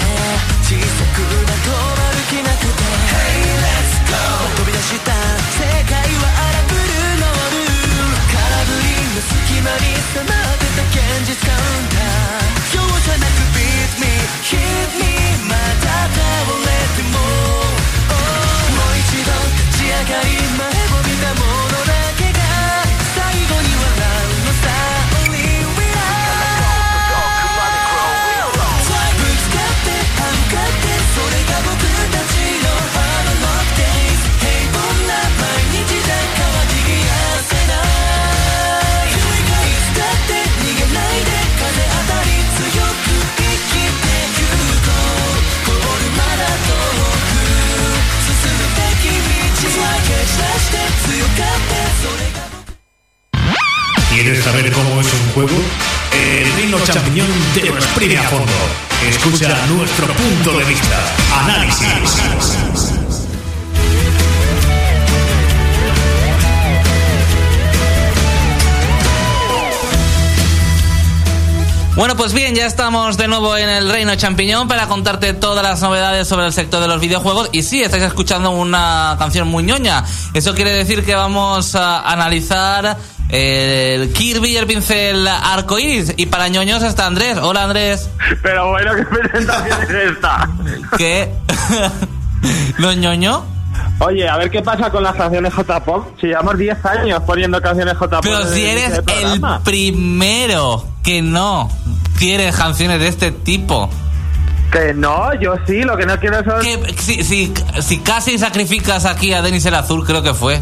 [0.63, 4.19] 小さくまとまる気なくて Hey let's go
[4.57, 6.83] 飛び出した世界は荒ぶる
[7.23, 7.67] ノール
[8.31, 14.13] 空振りの隙間に迫ってた現実カウンター容赦なく beat me
[14.45, 15.09] hit me
[15.49, 18.21] また倒れても Oh
[18.77, 19.33] もう一度
[19.71, 21.62] 立ち上がり前を見たもの
[54.33, 55.63] ¿Quieres saber cómo es un juego?
[56.11, 58.51] El Reino Champiñón te lo exprime a fondo.
[59.07, 60.99] Escucha nuestro punto de vista.
[61.43, 62.23] Análisis.
[71.95, 75.83] Bueno, pues bien, ya estamos de nuevo en el Reino Champiñón para contarte todas las
[75.83, 77.51] novedades sobre el sector de los videojuegos.
[77.53, 80.03] Y sí, estáis escuchando una canción muy ñoña.
[80.33, 82.97] Eso quiere decir que vamos a analizar
[83.33, 86.13] el Kirby y el pincel arcoíris.
[86.19, 87.39] Y para ñoños está Andrés.
[87.39, 88.11] Hola Andrés.
[88.43, 90.51] Pero bueno, ¿qué presentación es esta?
[90.99, 91.33] ¿Qué?
[92.79, 93.43] ¿Los ñoño?
[94.01, 96.09] Oye, a ver qué pasa con las canciones J-Pop.
[96.21, 98.23] Si llevamos 10 años poniendo canciones J-Pop.
[98.23, 101.71] Pero si eres el primero que no
[102.19, 103.89] quiere canciones de este tipo.
[104.71, 106.63] Que no, yo sí, lo que no quiero son...
[106.63, 110.61] Que si, si, si casi sacrificas aquí a Denis el Azul, creo que fue,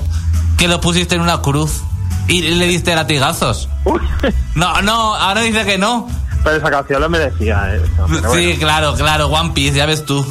[0.57, 1.83] que lo pusiste en una cruz
[2.29, 3.69] y le diste latigazos.
[3.85, 4.01] Uy,
[4.55, 6.09] No, no, ahora dice que no.
[6.45, 8.59] pero esa canción lo merecía, eh, Sí, bueno.
[8.59, 10.25] claro, claro, One Piece, ya ves tú.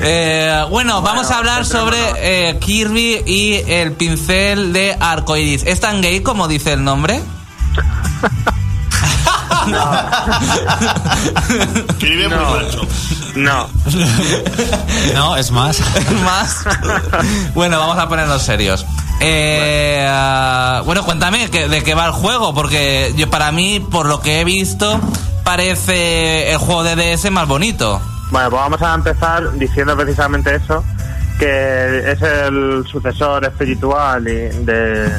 [0.00, 5.62] Eh, bueno, vamos a hablar sobre eh, Kirby y el pincel de arcoiris.
[5.64, 7.22] ¿Es tan gay como dice el nombre?
[11.98, 12.82] Kirby es muy macho.
[13.36, 13.68] No.
[15.14, 15.80] No, es más.
[16.24, 16.64] Más.
[17.54, 18.84] bueno, vamos a ponernos serios.
[19.20, 24.20] Eh, bueno, cuéntame que- de qué va el juego, porque yo para mí, por lo
[24.20, 25.00] que he visto,
[25.44, 28.00] parece el juego de DS más bonito.
[28.30, 30.84] Bueno, pues vamos a empezar diciendo precisamente eso,
[31.38, 35.12] que es el sucesor espiritual de,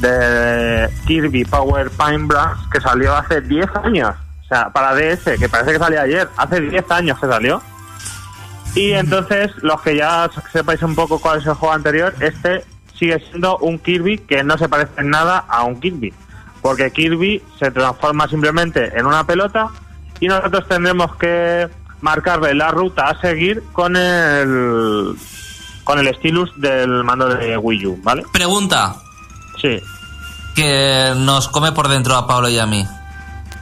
[0.00, 4.14] de Kirby Power Pine Blast que salió hace 10 años.
[4.44, 7.60] O sea, para DS, que parece que salió ayer, hace 10 años que salió.
[8.74, 12.64] Y entonces, los que ya sepáis un poco cuál es el juego anterior, este
[12.98, 16.12] sigue siendo un Kirby que no se parece en nada a un Kirby.
[16.62, 19.68] Porque Kirby se transforma simplemente en una pelota
[20.20, 21.68] y nosotros tendremos que
[22.00, 25.14] marcarle la ruta a seguir con el
[25.84, 28.24] con el stylus del mando de Wii U, ¿vale?
[28.32, 28.96] Pregunta
[29.60, 29.78] Sí.
[30.54, 32.84] que nos come por dentro a Pablo y a mí.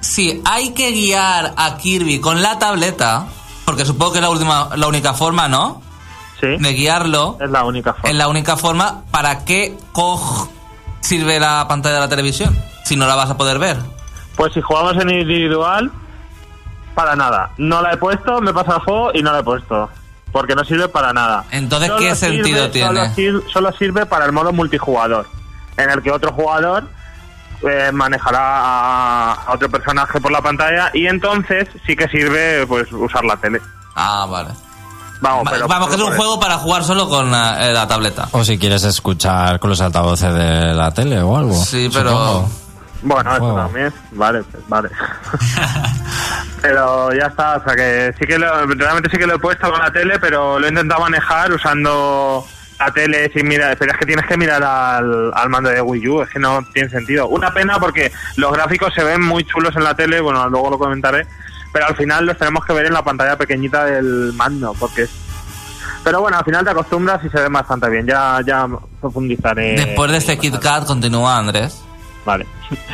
[0.01, 3.27] Si hay que guiar a Kirby con la tableta,
[3.65, 5.83] porque supongo que es la última, la única forma, ¿no?
[6.45, 6.63] Sí.
[6.63, 7.39] De guiarlo.
[7.41, 8.11] Es la única forma.
[8.11, 9.03] Es la única forma.
[9.11, 10.49] ¿Para qué coj
[11.01, 12.57] sirve la pantalla de la televisión?
[12.85, 13.79] Si no la vas a poder ver.
[14.37, 15.91] Pues si jugamos en individual,
[16.95, 17.51] para nada.
[17.57, 19.89] No la he puesto, me pasa el juego y no la he puesto.
[20.33, 21.45] Porque no sirve para nada.
[21.51, 23.15] Entonces, ¿qué sentido tiene?
[23.15, 25.27] Solo, solo sirve para el modo multijugador,
[25.77, 26.85] en el que otro jugador
[27.63, 33.25] eh, manejará a otro personaje por la pantalla y entonces sí que sirve pues usar
[33.25, 33.61] la tele.
[33.95, 34.51] Ah, vale.
[35.21, 38.29] Vamos, pero Vamos, que es un juego para jugar solo con eh, la tableta.
[38.33, 41.55] O si quieres escuchar con los altavoces de la tele o algo.
[41.55, 42.11] Sí, pero...
[42.11, 42.65] supongo.
[43.05, 43.93] Bueno, eso también.
[44.13, 44.89] Vale, pues, vale.
[46.63, 49.71] pero ya está, o sea que sí que lo, realmente sí que lo he puesto
[49.71, 52.47] con la tele, pero lo he intentado manejar usando
[52.79, 53.77] la tele sin mirar.
[53.79, 56.63] Pero es que tienes que mirar al, al mando de Wii U, es que no
[56.73, 57.29] tiene sentido.
[57.29, 60.79] Una pena porque los gráficos se ven muy chulos en la tele, bueno, luego lo
[60.79, 61.27] comentaré,
[61.75, 65.11] pero al final los tenemos que ver en la pantalla pequeñita del mando, porque es.
[66.05, 68.07] Pero bueno, al final te acostumbras y se ve bastante bien.
[68.07, 68.69] Ya, ya
[69.01, 69.73] profundizaré.
[69.73, 71.83] Después de este Kit Kat continúa Andrés.
[72.25, 72.47] Vale.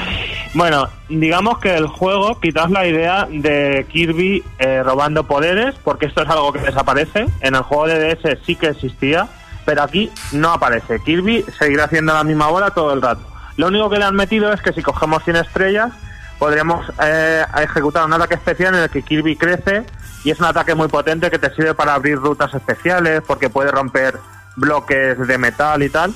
[0.53, 6.23] Bueno, digamos que el juego quitas la idea de Kirby eh, robando poderes, porque esto
[6.23, 7.27] es algo que desaparece.
[7.41, 9.29] En el juego de DS sí que existía,
[9.65, 10.99] pero aquí no aparece.
[11.05, 13.23] Kirby seguirá haciendo la misma bola todo el rato.
[13.59, 15.93] Lo único que le han metido es que si cogemos 100 estrellas,
[16.41, 19.85] podríamos eh, ejecutar un ataque especial en el que Kirby crece
[20.25, 23.71] y es un ataque muy potente que te sirve para abrir rutas especiales, porque puede
[23.71, 24.19] romper
[24.57, 26.15] bloques de metal y tal.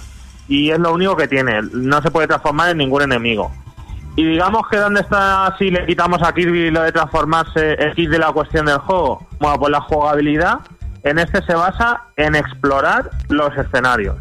[0.48, 1.60] Y es lo único que tiene.
[1.72, 3.52] No se puede transformar en ningún enemigo.
[4.16, 8.08] Y digamos que dónde está si le quitamos a Kirby lo de transformarse el kit
[8.08, 9.26] de la cuestión del juego.
[9.38, 10.60] Bueno, pues la jugabilidad
[11.02, 14.16] en este se basa en explorar los escenarios.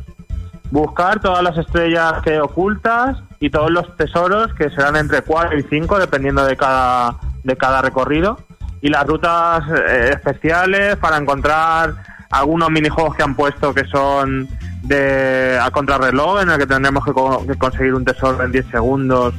[0.69, 5.63] Buscar todas las estrellas que ocultas y todos los tesoros que serán entre 4 y
[5.63, 8.39] 5 dependiendo de cada, de cada recorrido.
[8.81, 11.93] Y las rutas eh, especiales para encontrar
[12.31, 14.47] algunos minijuegos que han puesto que son
[14.83, 18.65] de a contrarreloj en el que tendremos que, co- que conseguir un tesoro en 10
[18.71, 19.33] segundos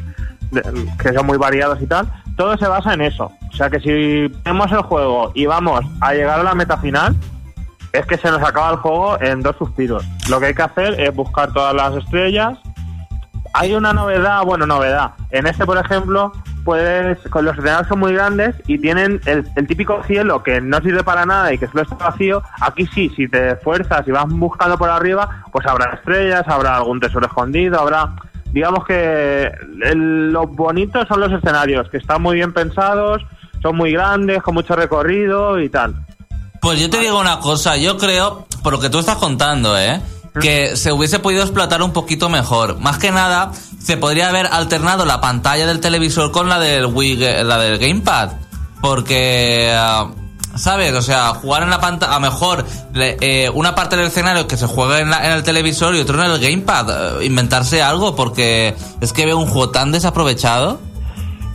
[0.99, 3.33] que son muy variados y tal, todo se basa en eso.
[3.51, 7.17] O sea que si tenemos el juego y vamos a llegar a la meta final,
[7.93, 10.05] es que se nos acaba el juego en dos suspiros.
[10.29, 12.59] Lo que hay que hacer es buscar todas las estrellas.
[13.55, 15.13] Hay una novedad, bueno, novedad.
[15.31, 16.33] En este, por ejemplo,
[16.65, 20.81] puedes, con los escenarios son muy grandes y tienen el, el típico cielo que no
[20.81, 22.43] sirve para nada y que solo está vacío.
[22.61, 27.01] Aquí sí, si te esfuerzas y vas buscando por arriba, pues habrá estrellas, habrá algún
[27.01, 28.15] tesoro escondido, habrá
[28.55, 29.51] digamos que
[29.95, 33.21] lo bonito son los escenarios, que están muy bien pensados,
[33.61, 35.95] son muy grandes, con mucho recorrido y tal.
[36.61, 40.01] Pues yo te digo una cosa, yo creo, por lo que tú estás contando, ¿eh?
[40.41, 42.79] Que se hubiese podido explotar un poquito mejor.
[42.81, 47.17] Más que nada, se podría haber alternado la pantalla del televisor con la del Wii,
[47.45, 48.31] la del Gamepad.
[48.81, 50.11] Porque, ah,
[50.57, 50.93] ¿sabes?
[50.95, 54.57] O sea, jugar en la pantalla, a lo mejor eh, una parte del escenario que
[54.57, 57.21] se juegue en, la- en el televisor y otro en el Gamepad.
[57.21, 60.81] eh, inventarse algo, porque es que veo un juego tan desaprovechado.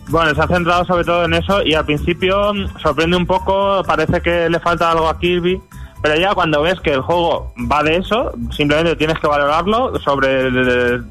[0.08, 3.84] Bueno, se ha centrado sobre todo en eso y al principio mm, sorprende un poco,
[3.86, 5.62] parece que le falta algo a Kirby,
[6.02, 10.50] pero ya cuando ves que el juego va de eso, simplemente tienes que valorarlo sobre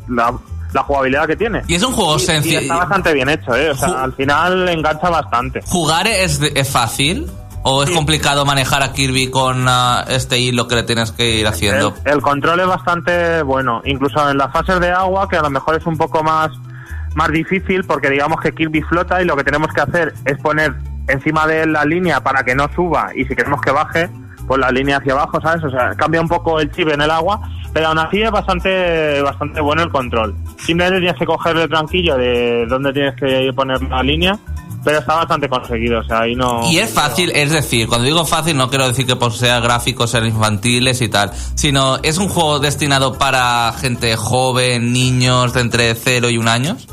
[0.09, 0.35] la,
[0.73, 1.63] la jugabilidad que tiene.
[1.69, 2.61] Y es un juego sencillo.
[2.61, 3.71] está bastante bien hecho, ¿eh?
[3.71, 5.61] O sea, al final engancha bastante.
[5.67, 7.31] ¿Jugar es, de- es fácil?
[7.65, 11.47] ¿O es complicado manejar a Kirby con ah, este hilo que le tienes que ir
[11.47, 11.93] haciendo?
[12.05, 15.51] El, el control es bastante bueno, incluso en las fases de agua, que a lo
[15.51, 16.51] mejor es un poco más,
[17.15, 20.73] más difícil, porque digamos que Kirby flota y lo que tenemos que hacer es poner
[21.09, 24.09] encima de él la línea para que no suba y si queremos que baje,
[24.49, 25.63] pues la línea hacia abajo, ¿sabes?
[25.63, 27.39] O sea, cambia un poco el chip en el agua,
[27.73, 30.35] pero aún así es bastante, bastante bueno el control.
[30.59, 34.37] Simplemente tienes que cogerle tranquillo de dónde tienes que poner la línea,
[34.85, 36.63] pero está bastante conseguido, o sea, ahí no...
[36.71, 40.25] Y es fácil, es decir, cuando digo fácil no quiero decir que posea gráficos sean
[40.27, 46.31] infantiles y tal, sino es un juego destinado para gente joven, niños de entre 0
[46.31, 46.87] y 1 años.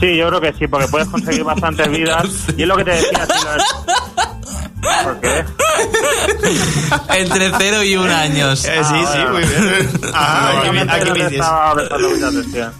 [0.00, 2.24] Sí, yo creo que sí, porque puedes conseguir bastantes vidas.
[2.56, 4.01] Y es lo que te decía, si los-
[5.04, 5.44] ¿Por qué?
[7.18, 8.64] Entre 0 y 1 años.
[8.64, 9.90] Eh, sí, sí, muy bien.
[10.14, 11.32] Ah, aquí, aquí te dices.
[11.32, 12.72] estaba prestando mucha atención.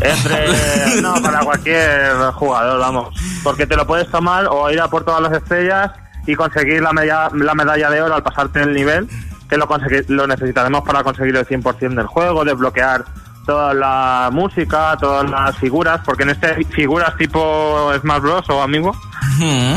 [0.00, 1.00] Entre.
[1.02, 3.14] No, para cualquier jugador, vamos.
[3.42, 5.90] Porque te lo puedes tomar o ir a por todas las estrellas
[6.26, 9.08] y conseguir la, media- la medalla de oro al pasarte el nivel,
[9.48, 9.68] que lo,
[10.08, 13.04] lo necesitaremos para conseguir el 100% del juego, desbloquear
[13.46, 18.50] toda la música, todas las figuras, porque en este hay figuras tipo Smash Bros.
[18.50, 18.94] o Amigo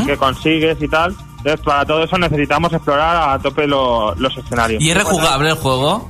[0.06, 1.14] que consigues y tal.
[1.44, 4.82] Entonces, para todo eso necesitamos explorar a tope lo- los escenarios.
[4.82, 6.08] ¿Y es rejugable el juego?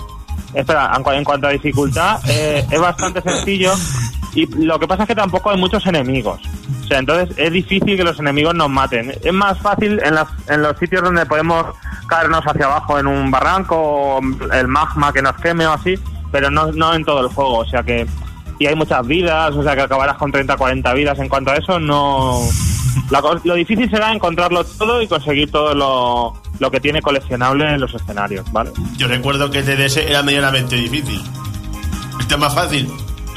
[0.55, 3.72] Espera, en, cua- en cuanto a dificultad, eh, es bastante sencillo
[4.35, 6.41] y lo que pasa es que tampoco hay muchos enemigos.
[6.85, 9.12] O sea, entonces es difícil que los enemigos nos maten.
[9.24, 11.66] Es más fácil en, las- en los sitios donde podemos
[12.07, 14.20] caernos hacia abajo en un barranco o
[14.53, 15.95] el magma que nos queme o así,
[16.30, 17.59] pero no, no en todo el juego.
[17.59, 18.07] O sea que...
[18.61, 21.18] Y hay muchas vidas, o sea que acabarás con 30 40 vidas.
[21.18, 22.39] En cuanto a eso, no...
[23.11, 27.81] la lo difícil será encontrarlo todo y conseguir todo lo, lo que tiene coleccionable en
[27.81, 28.71] los escenarios, ¿vale?
[28.97, 31.21] Yo recuerdo que TDS era medianamente difícil.
[32.21, 32.91] Este es más fácil.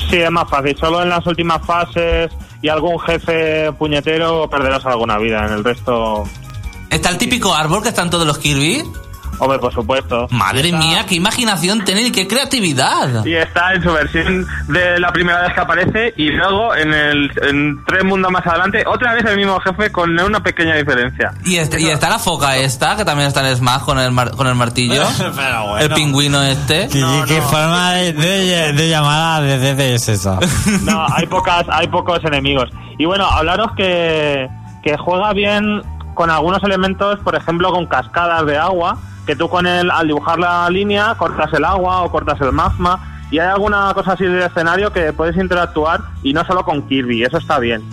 [0.10, 0.78] Sí, es más fácil.
[0.78, 2.32] Solo en las últimas fases
[2.62, 5.46] y algún jefe puñetero perderás alguna vida.
[5.46, 6.24] En el resto,
[6.90, 8.84] ¿Está el típico árbol que están todos los Kirby?
[9.40, 10.28] Hombre, por supuesto.
[10.32, 13.26] Madre mía, qué imaginación y qué creatividad.
[13.26, 17.32] Y está en su versión de la primera vez que aparece y luego en el
[17.44, 21.32] en tres mundos más adelante otra vez el mismo jefe con una pequeña diferencia.
[21.46, 24.32] Y, est- y está la foca esta, que también está en Smash con el, mar-
[24.32, 25.04] con el martillo.
[25.18, 25.78] Pero bueno.
[25.78, 26.88] El pingüino este.
[26.90, 30.40] ¿Qué, qué forma de, de, de llamada de DD es esa?
[30.84, 32.70] No, hay pocas, hay pocos enemigos.
[32.98, 34.48] Y bueno, hablaros que,
[34.84, 35.82] que juega bien
[36.14, 38.98] con algunos elementos, por ejemplo, con cascadas de agua,
[39.28, 43.14] que tú con el, al dibujar la línea cortas el agua o cortas el magma.
[43.30, 47.24] Y hay alguna cosa así del escenario que puedes interactuar y no solo con Kirby,
[47.24, 47.84] eso está bien.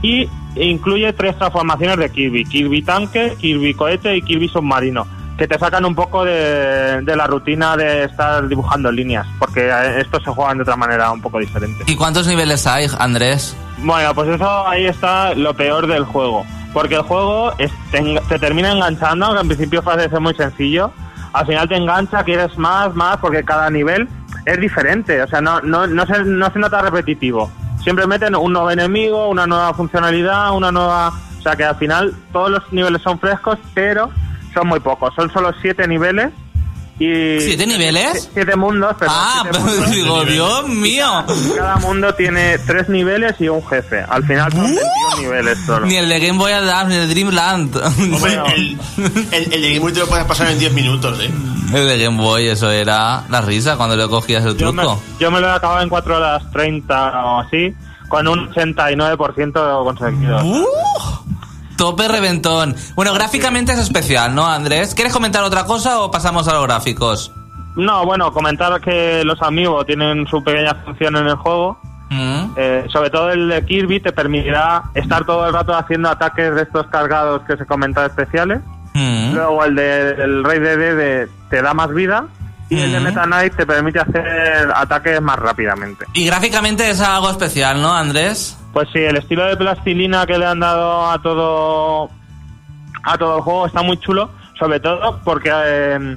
[0.00, 5.06] Y incluye tres transformaciones de Kirby: Kirby tanque, Kirby cohete y Kirby submarino,
[5.36, 10.00] que te sacan un poco de, de la rutina de estar dibujando líneas, porque eh,
[10.00, 11.84] estos se juegan de otra manera un poco diferente.
[11.88, 13.56] ¿Y cuántos niveles hay, Andrés?
[13.78, 16.46] Bueno, pues eso ahí está lo peor del juego.
[16.72, 20.92] Porque el juego es- te, te termina enganchando, que en principio parece muy sencillo,
[21.32, 24.08] al final te engancha, quieres más, más, porque cada nivel
[24.46, 25.22] es diferente.
[25.22, 27.50] O sea, no, no, no, se, no se nota repetitivo.
[27.82, 31.08] Siempre meten un nuevo enemigo, una nueva funcionalidad, una nueva...
[31.38, 34.10] O sea, que al final todos los niveles son frescos, pero
[34.52, 35.14] son muy pocos.
[35.14, 36.30] Son solo siete niveles.
[37.02, 38.28] Y ¿Siete niveles?
[38.34, 39.90] Siete mundos, pero Ah, siete mundos.
[39.90, 41.24] digo, Dios mío.
[41.56, 44.04] Cada mundo tiene tres niveles y un jefe.
[44.06, 44.82] Al final son 21
[45.18, 45.86] niveles solo.
[45.86, 47.76] Ni el de Game Boy Advance, ni el de Dreamland.
[48.14, 48.78] Hombre, el,
[49.32, 51.30] el, el de Game Boy te lo puedes pasar en 10 minutos, ¿eh?
[51.72, 55.02] El de Game Boy, eso era la risa cuando le cogías el Yo me, truco.
[55.18, 57.74] yo me lo he acabado en 4 horas 30 o así,
[58.08, 60.44] con un 89% conseguido.
[60.44, 60.66] Uh,
[61.80, 62.76] tope reventón.
[62.94, 64.94] Bueno, gráficamente es especial, ¿no, Andrés?
[64.94, 67.32] ¿Quieres comentar otra cosa o pasamos a los gráficos?
[67.74, 71.78] No, bueno, comentar que los amigos tienen su pequeña función en el juego.
[72.10, 72.52] Mm.
[72.56, 76.62] Eh, sobre todo el de Kirby te permitirá estar todo el rato haciendo ataques de
[76.62, 78.60] estos cargados que se comentan especiales.
[78.92, 79.32] Mm.
[79.32, 82.26] Luego el de el Rey de Dede te da más vida.
[82.70, 83.00] Y el de.
[83.00, 86.06] Meta Knight te permite hacer ataques más rápidamente.
[86.14, 88.56] Y gráficamente es algo especial, ¿no, Andrés?
[88.72, 92.08] Pues sí, el estilo de plastilina que le han dado a todo
[93.02, 96.16] a todo el juego está muy chulo, sobre todo porque eh,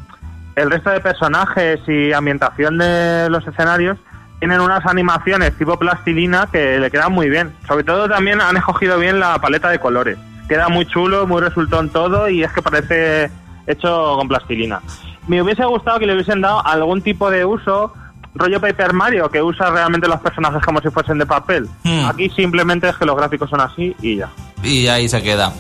[0.56, 3.98] el resto de personajes y ambientación de los escenarios
[4.40, 7.54] tienen unas animaciones tipo plastilina que le quedan muy bien.
[7.68, 10.18] Sobre todo también han escogido bien la paleta de colores.
[10.48, 13.32] Queda muy chulo, muy resultón todo y es que parece
[13.66, 14.82] hecho con plastilina.
[15.28, 17.94] Me hubiese gustado que le hubiesen dado algún tipo de uso
[18.36, 21.68] rollo Paper Mario que usa realmente los personajes como si fuesen de papel.
[21.84, 22.06] Hmm.
[22.08, 24.30] Aquí simplemente es que los gráficos son así y ya.
[24.64, 25.54] Y ahí se queda.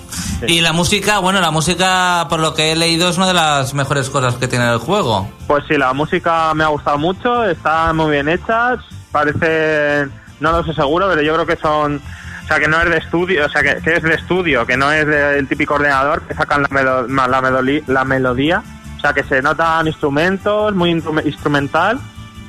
[0.47, 3.74] Y la música, bueno, la música, por lo que he leído, es una de las
[3.74, 5.30] mejores cosas que tiene el juego.
[5.47, 8.78] Pues sí, la música me ha gustado mucho, está muy bien hecha,
[9.11, 10.07] parece,
[10.39, 12.01] no lo sé seguro, pero yo creo que son,
[12.43, 14.76] o sea, que no es de estudio, o sea, que, que es de estudio, que
[14.78, 18.64] no es del típico ordenador que sacan la, melo- la, melodí- la melodía,
[19.04, 21.99] sea, que se notan instrumentos, muy instrumental,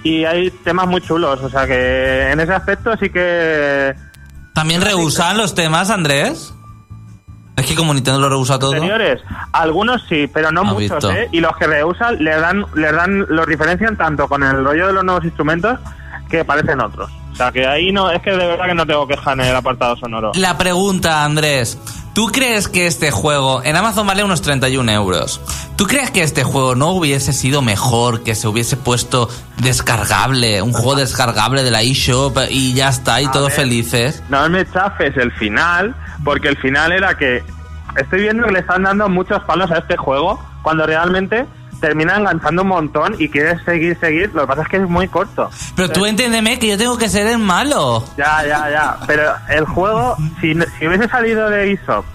[0.02, 3.94] y hay temas muy chulos, o sea, que en ese aspecto sí que
[4.54, 6.54] ¿También reusan los temas, Andrés?
[7.56, 8.72] Es que como Nintendo lo reusa todo.
[8.72, 9.20] Anteriores,
[9.52, 11.10] algunos sí, pero no ¿Has muchos, visto?
[11.10, 11.28] ¿eh?
[11.32, 14.92] Y los que reusan le dan, le dan, los diferencian tanto con el rollo de
[14.92, 15.78] los nuevos instrumentos
[16.30, 17.10] que parecen otros.
[17.32, 19.56] O sea que ahí no, es que de verdad que no tengo queja en el
[19.56, 20.32] apartado sonoro.
[20.36, 21.78] La pregunta, Andrés.
[22.14, 25.40] ¿Tú crees que este juego, en Amazon vale unos 31 euros,
[25.76, 30.72] ¿tú crees que este juego no hubiese sido mejor que se hubiese puesto descargable, un
[30.72, 33.56] juego descargable de la eShop y ya está, y A todos ver.
[33.56, 34.22] felices?
[34.28, 35.92] No me chafes el final,
[36.22, 37.42] porque el final era que
[37.96, 41.46] estoy viendo que le están dando muchos palos a este juego cuando realmente
[41.84, 44.32] termina enganchando un montón y quieres seguir, seguir.
[44.32, 45.50] Lo que pasa es que es muy corto.
[45.76, 48.02] Pero tú entiéndeme que yo tengo que ser el malo.
[48.16, 48.96] Ya, ya, ya.
[49.06, 52.06] Pero el juego, si, si hubiese salido de eShop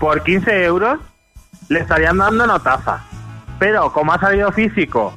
[0.00, 0.98] por 15 euros,
[1.68, 3.04] le estarían dando notaza.
[3.58, 5.12] Pero como ha salido físico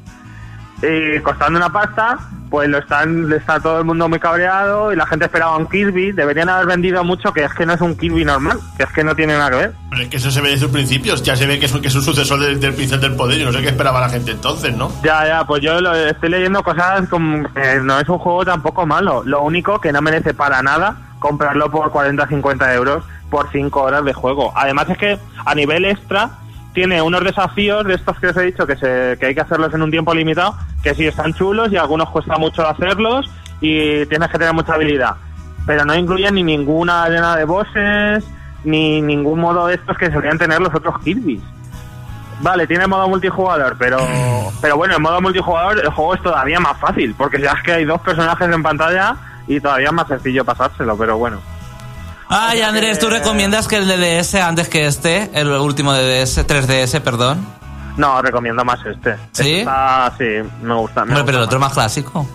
[0.81, 2.17] y costando una pasta,
[2.55, 6.13] pues lo están, está todo el mundo muy cabreado y la gente esperaba un Kirby.
[6.13, 9.03] Deberían haber vendido mucho, que es que no es un Kirby normal, que es que
[9.03, 9.73] no tiene nada que ver.
[9.89, 11.21] Pero es que eso se ve desde sus principios.
[11.21, 13.39] Ya se ve que es un, que es un sucesor del, del pincel del poder.
[13.39, 14.89] Yo no sé qué esperaba la gente entonces, ¿no?
[15.03, 18.85] Ya, ya, pues yo lo, estoy leyendo cosas como que no es un juego tampoco
[18.85, 19.21] malo.
[19.25, 24.13] Lo único que no merece para nada comprarlo por 40-50 euros por 5 horas de
[24.13, 24.53] juego.
[24.55, 26.29] Además es que a nivel extra
[26.75, 29.73] tiene unos desafíos de estos que os he dicho que, se, que hay que hacerlos
[29.73, 34.29] en un tiempo limitado, que sí están chulos y algunos cuesta mucho hacerlos y tienes
[34.29, 35.15] que tener mucha habilidad.
[35.65, 38.23] Pero no incluyen ni ninguna arena de bosses,
[38.65, 41.41] ni ningún modo de estos que solían tener los otros Kirby's.
[42.41, 43.97] Vale, tiene modo multijugador, pero
[44.61, 47.71] pero bueno, en modo multijugador el juego es todavía más fácil, porque ya es que
[47.71, 49.15] hay dos personajes en pantalla
[49.47, 51.39] y todavía es más sencillo pasárselo, pero bueno.
[52.27, 57.45] Ay, Andrés, ¿tú recomiendas que el DDS antes que este, el último DDS, 3DS, perdón?
[57.97, 59.15] No, recomiendo más este.
[59.31, 59.59] ¿Sí?
[59.59, 60.25] Está- sí,
[60.61, 61.05] me gusta.
[61.05, 61.69] me Hombre, gusta pero el otro es más.
[61.69, 62.27] más clásico.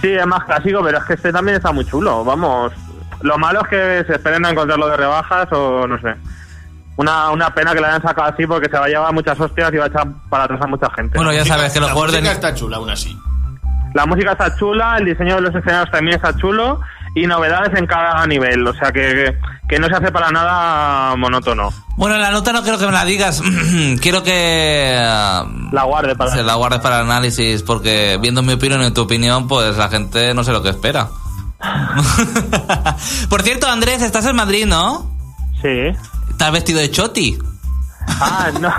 [0.00, 2.72] Sí, es más clásico, pero es que este también está muy chulo, vamos.
[3.20, 6.14] Lo malo es que se esperen a encontrarlo de rebajas o no sé.
[6.96, 9.72] Una, una pena que lo hayan sacado así porque se va a llevar muchas hostias
[9.72, 11.16] y va a echar para atrás a mucha gente.
[11.16, 12.18] Bueno, ya sabes que los la juegos de...
[12.18, 13.16] música está chula aún así.
[13.94, 16.80] La música está chula, el diseño de los escenarios también está chulo
[17.22, 19.34] y novedades en cada nivel, o sea que,
[19.68, 21.70] que no se hace para nada monótono.
[21.96, 23.42] Bueno, la nota no quiero que me la digas.
[24.00, 24.32] quiero que...
[24.94, 26.30] eh, La guarde para...
[26.32, 29.88] se la guardes para el análisis, porque viendo mi opinión y tu opinión, pues la
[29.88, 31.08] gente no sé lo que espera.
[33.28, 35.10] Por cierto, Andrés, estás en Madrid, ¿no?
[35.60, 35.92] Sí.
[36.30, 37.38] ¿Estás vestido de choti?
[38.06, 38.72] Ah, no.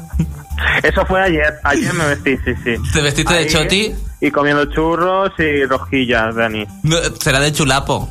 [0.82, 1.58] Eso fue ayer.
[1.64, 2.74] Ayer me vestí, sí, sí.
[2.92, 3.94] ¿Te vestiste de choti?
[4.20, 6.66] Y comiendo churros y rosquillas, Dani.
[7.20, 8.08] Será de chulapo.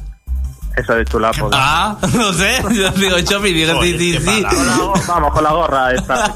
[0.75, 1.49] Eso de chulapo.
[1.51, 2.63] Ah, no sé.
[2.71, 4.45] Yo digo chopi, digo sí, sí, sí.
[5.07, 6.35] Vamos, con la gorra esta.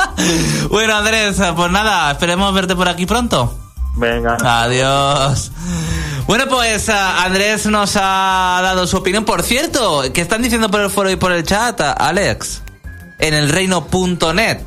[0.70, 3.58] bueno, Andrés, pues nada, esperemos verte por aquí pronto.
[3.96, 4.36] Venga.
[4.40, 5.50] Adiós.
[6.26, 9.24] Bueno, pues ah, Andrés nos ha dado su opinión.
[9.24, 12.62] Por cierto, ¿qué están diciendo por el foro y por el chat, Alex?
[13.18, 14.60] En el reino.net.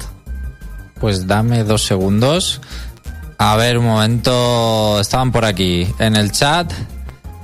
[1.00, 2.62] Pues dame dos segundos.
[3.38, 5.00] A ver, un momento.
[5.00, 6.72] Estaban por aquí en el chat.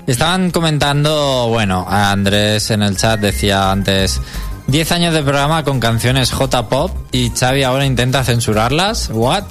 [0.08, 4.20] Estaban comentando, bueno, Andrés en el chat decía antes
[4.68, 9.10] 10 años de programa con canciones J-pop y Xavi ahora intenta censurarlas.
[9.12, 9.44] ¿What?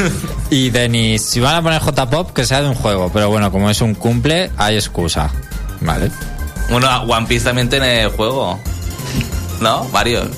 [0.50, 3.10] y Denis, si van a poner J-pop, que sea de un juego.
[3.12, 5.30] Pero bueno, como es un cumple, hay excusa.
[5.80, 6.10] Vale.
[6.70, 8.58] Bueno, One Piece también tiene juego.
[9.60, 9.84] ¿No?
[9.90, 10.28] Varios.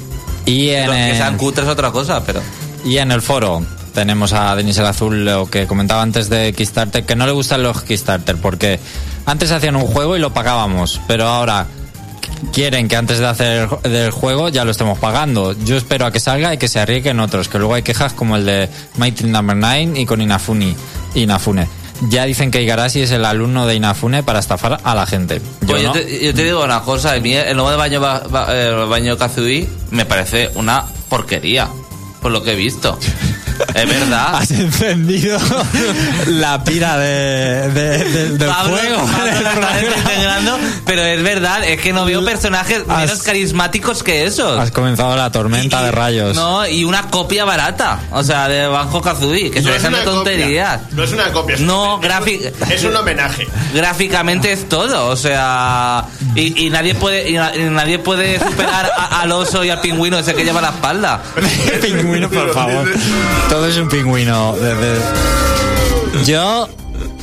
[0.46, 2.42] Y en, Los que sean cutres es otra cosa, pero...
[2.84, 3.62] y en el foro
[3.94, 7.62] tenemos a Denis el Azul, lo que comentaba antes de Kickstarter, que no le gustan
[7.62, 8.78] los Kickstarter, porque
[9.26, 11.66] antes hacían un juego y lo pagábamos, pero ahora
[12.52, 15.52] quieren que antes de hacer el, del juego ya lo estemos pagando.
[15.64, 18.36] Yo espero a que salga y que se arriesguen otros, que luego hay quejas como
[18.36, 20.74] el de Mighty Number 9 y con Inafune.
[21.14, 21.68] Inafune.
[22.08, 25.40] Ya dicen que Igarashi es el alumno de Inafune para estafar a la gente.
[25.62, 25.94] Yo Pues yo, no.
[25.94, 27.22] te, yo te digo una cosa, el
[27.56, 31.68] nuevo de baño, Ba- Ba- eh, baño Kazooie me parece una porquería,
[32.20, 32.98] por lo que he visto.
[33.74, 34.36] Es verdad.
[34.36, 35.38] Has encendido
[36.26, 39.06] la pira de, de- de- del Pablo, juego.
[40.86, 44.58] Pero es verdad, es que no veo personajes Has- menos carismáticos que esos.
[44.58, 46.36] Has comenzado la tormenta Y- de rayos.
[46.36, 49.92] No, y una copia barata, o sea, de Banjo Kazooie, que se No es dejan
[49.92, 50.78] de una tonterías.
[50.80, 50.96] copia.
[50.96, 51.54] No es una copia.
[51.56, 53.46] es No, un- grafi- Es un homenaje.
[53.74, 58.90] Gráficamente es todo, o sea, y, y nadie puede y na- y nadie puede superar
[58.96, 61.22] a- al oso y al pingüino ese que lleva la espalda.
[61.82, 62.88] pingüino, por favor.
[63.48, 64.54] Todo es un pingüino.
[64.54, 66.68] desde- Yo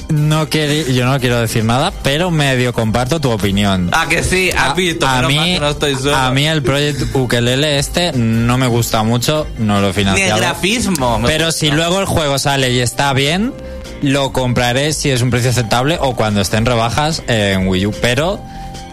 [0.10, 3.90] no quiero, yo no quiero decir nada, pero medio comparto tu opinión.
[3.94, 6.16] Ah, que sí, has visto, a mí, no estoy solo.
[6.16, 9.94] a mí el Project Ukelele este no me gusta mucho, no lo he Ni el
[9.94, 10.40] financiado.
[10.42, 11.22] grafismo.
[11.26, 13.54] Pero si luego el juego sale y está bien,
[14.02, 17.94] lo compraré si es un precio aceptable o cuando esté en rebajas en Wii U.
[18.02, 18.40] Pero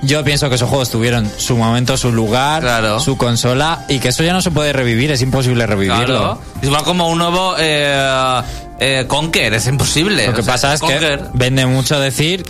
[0.03, 3.01] yo pienso que esos juegos tuvieron su momento, su lugar, Claro.
[3.01, 6.05] su consola y que eso ya no se puede revivir, es imposible revivirlo.
[6.07, 6.41] Claro.
[6.61, 8.43] Es igual como un nuevo eh,
[8.81, 10.27] eh, Conker, es imposible.
[10.27, 12.45] Lo que O sea, pasa es que vende mucho decir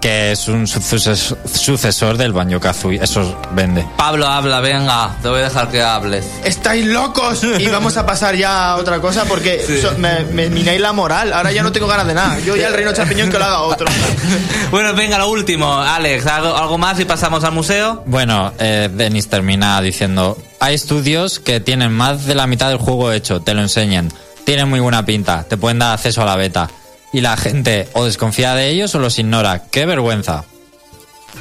[0.00, 2.98] que es un suces- sucesor del Banjo Kazooie.
[3.02, 3.84] Eso vende.
[3.96, 6.24] Pablo habla, venga, te voy a dejar que hables.
[6.44, 7.42] ¡Estáis locos!
[7.44, 9.80] Y vamos a pasar ya a otra cosa porque Sí.
[9.80, 11.32] so- me, me mináis la moral.
[11.32, 12.38] Ahora ya no tengo ganas de nada.
[12.40, 13.86] Yo ya el reino champiñón que lo haga otro.
[14.70, 18.02] Bueno, venga, lo último, Alex, ¿algo, algo más y pasamos al museo?
[18.06, 23.10] Bueno, eh, Denis termina diciendo, hay estudios que tienen más de la mitad del juego
[23.12, 24.12] hecho, te lo enseñan,
[24.44, 26.70] tienen muy buena pinta, te pueden dar acceso a la beta.
[27.12, 29.64] Y la gente o desconfía de ellos o los ignora.
[29.70, 30.44] ¡Qué vergüenza!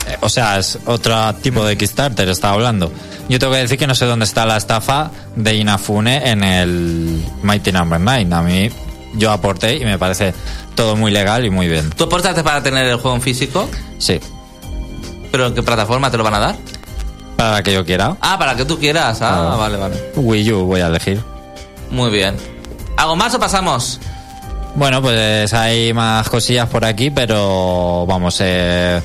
[0.07, 2.91] Eh, o sea, es otro tipo de Kickstarter, está hablando.
[3.27, 7.23] Yo tengo que decir que no sé dónde está la estafa de Inafune en el
[7.43, 8.27] Mighty Number 9.
[8.33, 8.69] A mí,
[9.15, 10.33] yo aporté y me parece
[10.75, 11.89] todo muy legal y muy bien.
[11.91, 13.69] ¿Tú aportaste para tener el juego en físico?
[13.99, 14.19] Sí,
[15.31, 16.55] ¿Pero en qué plataforma te lo van a dar?
[17.35, 18.17] para la que yo quiera.
[18.19, 19.21] Ah, para que tú quieras.
[19.21, 19.55] Ah, Ah.
[19.55, 19.95] vale, vale.
[20.15, 21.23] Wii U voy a elegir.
[21.91, 22.35] Muy bien.
[22.97, 23.99] ¿Algo más o pasamos?
[24.79, 29.01] Bueno, pues hay más cosillas por aquí, pero vamos, eh,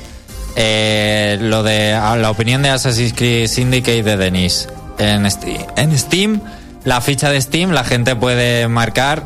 [0.55, 4.69] eh, lo de a- la opinión de Assassin's Creed Syndicate de Denis.
[4.97, 6.39] En Steam,
[6.85, 9.23] la ficha de Steam, la gente puede marcar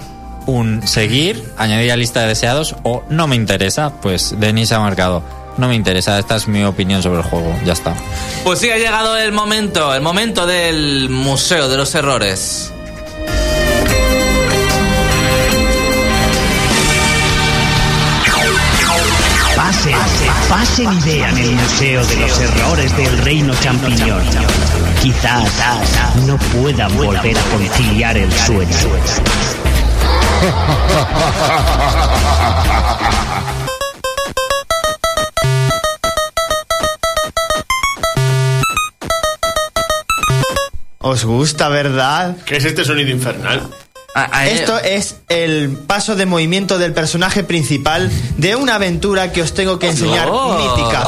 [0.48, 5.22] un seguir, añadir a lista de deseados o no me interesa, pues Denis ha marcado.
[5.60, 7.94] No me interesa, esta es mi opinión sobre el juego, ya está.
[8.44, 12.72] Pues sí, ha llegado el momento, el momento del Museo de los Errores.
[20.50, 24.24] Pasen y vean el Museo de los Errores del Reino Champiñón.
[25.02, 25.52] Quizás
[26.26, 28.76] no puedan volver a conciliar el sueño.
[41.02, 42.38] ¿Os gusta, verdad?
[42.46, 43.70] ¿Qué es este sonido infernal?
[44.46, 49.80] Esto es el paso de movimiento del personaje principal de una aventura que os tengo
[49.80, 50.58] que enseñar Oh.
[50.58, 51.08] mítica.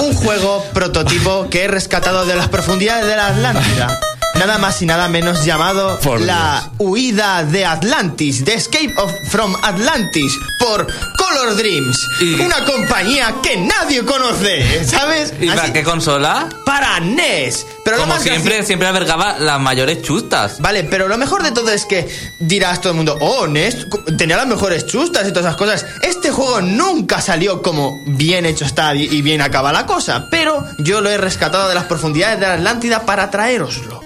[0.00, 4.00] Un juego prototipo que he rescatado de las profundidades de la Atlántida.
[4.34, 9.54] Nada más y nada menos llamado Por La Huida de Atlantis, The Escape of, from
[9.62, 12.08] Atlantis, por Color Dreams.
[12.20, 15.32] Y- Una compañía que nadie conoce, ¿sabes?
[15.40, 16.48] ¿Y para qué consola?
[16.64, 17.66] para NES.
[17.84, 20.58] Pero lo Como más siempre, gracioso- siempre albergaba las mayores chustas.
[20.60, 22.08] Vale, pero lo mejor de todo es que
[22.40, 25.86] dirás todo el mundo, oh, NES tenía las mejores chustas y todas esas cosas.
[26.02, 31.00] Este juego nunca salió como bien hecho está y bien acaba la cosa, pero yo
[31.00, 34.02] lo he rescatado de las profundidades de la Atlántida para traéroslo.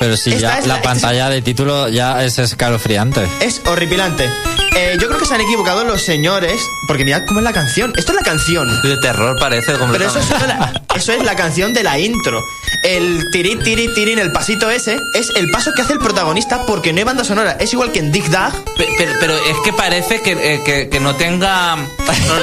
[0.00, 3.28] Pero si Esta ya es la, la- pantalla de título ya es escalofriante.
[3.40, 4.30] Es horripilante.
[4.74, 7.92] Eh, yo creo que se han equivocado los señores, porque mirad cómo es la canción.
[7.96, 8.80] Esto es la canción.
[8.82, 12.42] De terror parece Pero eso es, solo la, eso es la canción de la intro.
[12.82, 16.92] El tiri, tiri, tirín, el pasito ese, es el paso que hace el protagonista porque
[16.92, 17.56] no hay banda sonora.
[17.60, 18.52] Es igual que en Dig Dag.
[18.76, 21.76] Pe- Pero, pero es que parece que, eh, que, que no tenga.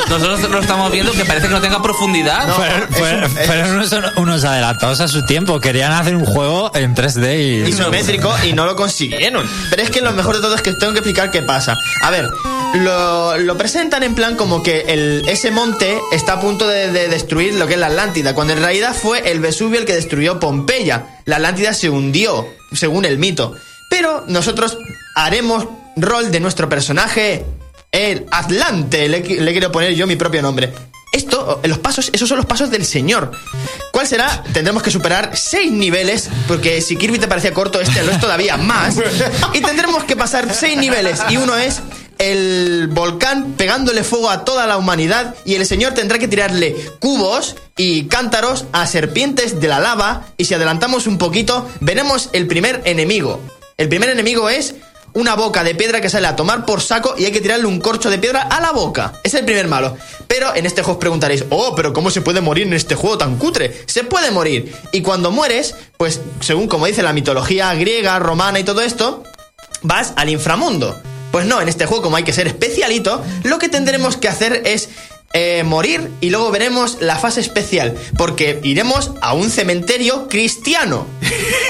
[0.10, 2.48] Nosotros lo estamos viendo que parece que no tenga profundidad.
[2.48, 2.54] No,
[2.96, 3.84] Fueron,
[4.18, 5.60] unos adelantados a su tiempo.
[5.60, 7.70] Querían hacer un juego en 3D y...
[7.70, 9.48] isométrico y no lo consiguieron.
[9.70, 11.76] Pero es que lo mejor de todo es que tengo que explicar qué pasa.
[12.04, 12.30] A ver,
[12.76, 17.08] lo, lo presentan en plan como que el, ese monte está a punto de, de
[17.08, 20.40] destruir lo que es la Atlántida, cuando en realidad fue el Vesubio el que destruyó
[20.40, 21.22] Pompeya.
[21.26, 23.56] La Atlántida se hundió, según el mito.
[23.90, 24.78] Pero nosotros
[25.16, 27.46] haremos rol de nuestro personaje,
[27.92, 29.08] el Atlante.
[29.08, 30.74] Le, le quiero poner yo mi propio nombre.
[31.14, 33.32] Esto, los pasos, esos son los pasos del señor.
[33.92, 34.44] ¿Cuál será?
[34.54, 38.58] Tendremos que superar seis niveles, porque si Kirby te parecía corto, este lo es todavía
[38.58, 38.96] más.
[39.54, 41.82] Y tendremos que pasar seis niveles, y uno es
[42.18, 47.56] el volcán pegándole fuego a toda la humanidad, y el señor tendrá que tirarle cubos
[47.76, 52.82] y cántaros a serpientes de la lava, y si adelantamos un poquito, veremos el primer
[52.86, 53.40] enemigo.
[53.78, 54.76] El primer enemigo es
[55.14, 57.80] una boca de piedra que sale a tomar por saco y hay que tirarle un
[57.80, 59.14] corcho de piedra a la boca.
[59.24, 59.98] Es el primer malo.
[60.28, 63.18] Pero en este juego os preguntaréis, oh, pero ¿cómo se puede morir en este juego
[63.18, 63.84] tan cutre?
[63.88, 64.76] Se puede morir.
[64.92, 69.24] Y cuando mueres, pues según como dice la mitología griega, romana y todo esto,
[69.82, 70.96] vas al inframundo.
[71.32, 74.64] Pues no, en este juego como hay que ser especialito, lo que tendremos que hacer
[74.66, 74.90] es
[75.34, 81.06] eh, morir y luego veremos la fase especial, porque iremos a un cementerio cristiano.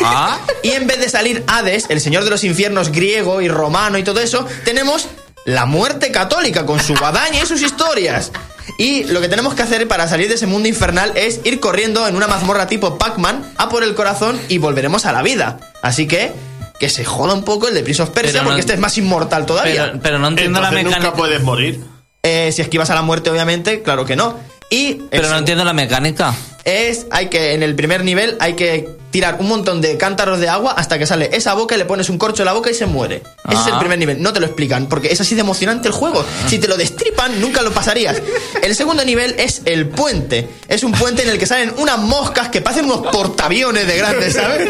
[0.04, 3.98] Ah, Y en vez de salir Hades, el señor de los infiernos griego y romano
[3.98, 5.08] y todo eso, tenemos
[5.46, 8.32] la muerte católica con su guadaña y sus historias.
[8.78, 12.08] Y lo que tenemos que hacer para salir de ese mundo infernal es ir corriendo
[12.08, 15.60] en una mazmorra tipo Pac-Man a por el corazón y volveremos a la vida.
[15.82, 16.34] Así que
[16.80, 18.80] que se joda un poco el de Prince of Persia Pero no- porque este es
[18.80, 19.88] más inmortal todavía.
[19.88, 21.00] pero, pero no entiendo la mecánica.
[21.00, 21.80] nunca puedes morir.
[22.24, 24.38] Eh, si esquivas a la muerte, obviamente, claro que no.
[24.70, 26.34] Y Pero no entiendo la mecánica.
[26.66, 30.50] es hay que en el primer nivel hay que tirar un montón de cántaros de
[30.50, 32.74] agua hasta que sale esa boca y le pones un corcho en la boca y
[32.74, 33.24] se muere.
[33.50, 33.80] Ese es el Ah.
[33.80, 34.22] primer nivel.
[34.22, 36.26] No te lo explican porque es así de emocionante el juego.
[36.48, 38.22] Si te lo destripan nunca lo pasarías.
[38.62, 40.50] El segundo nivel es el puente.
[40.68, 44.34] Es un puente en el que salen unas moscas que parecen unos portaaviones de grandes,
[44.36, 44.68] ¿sabes?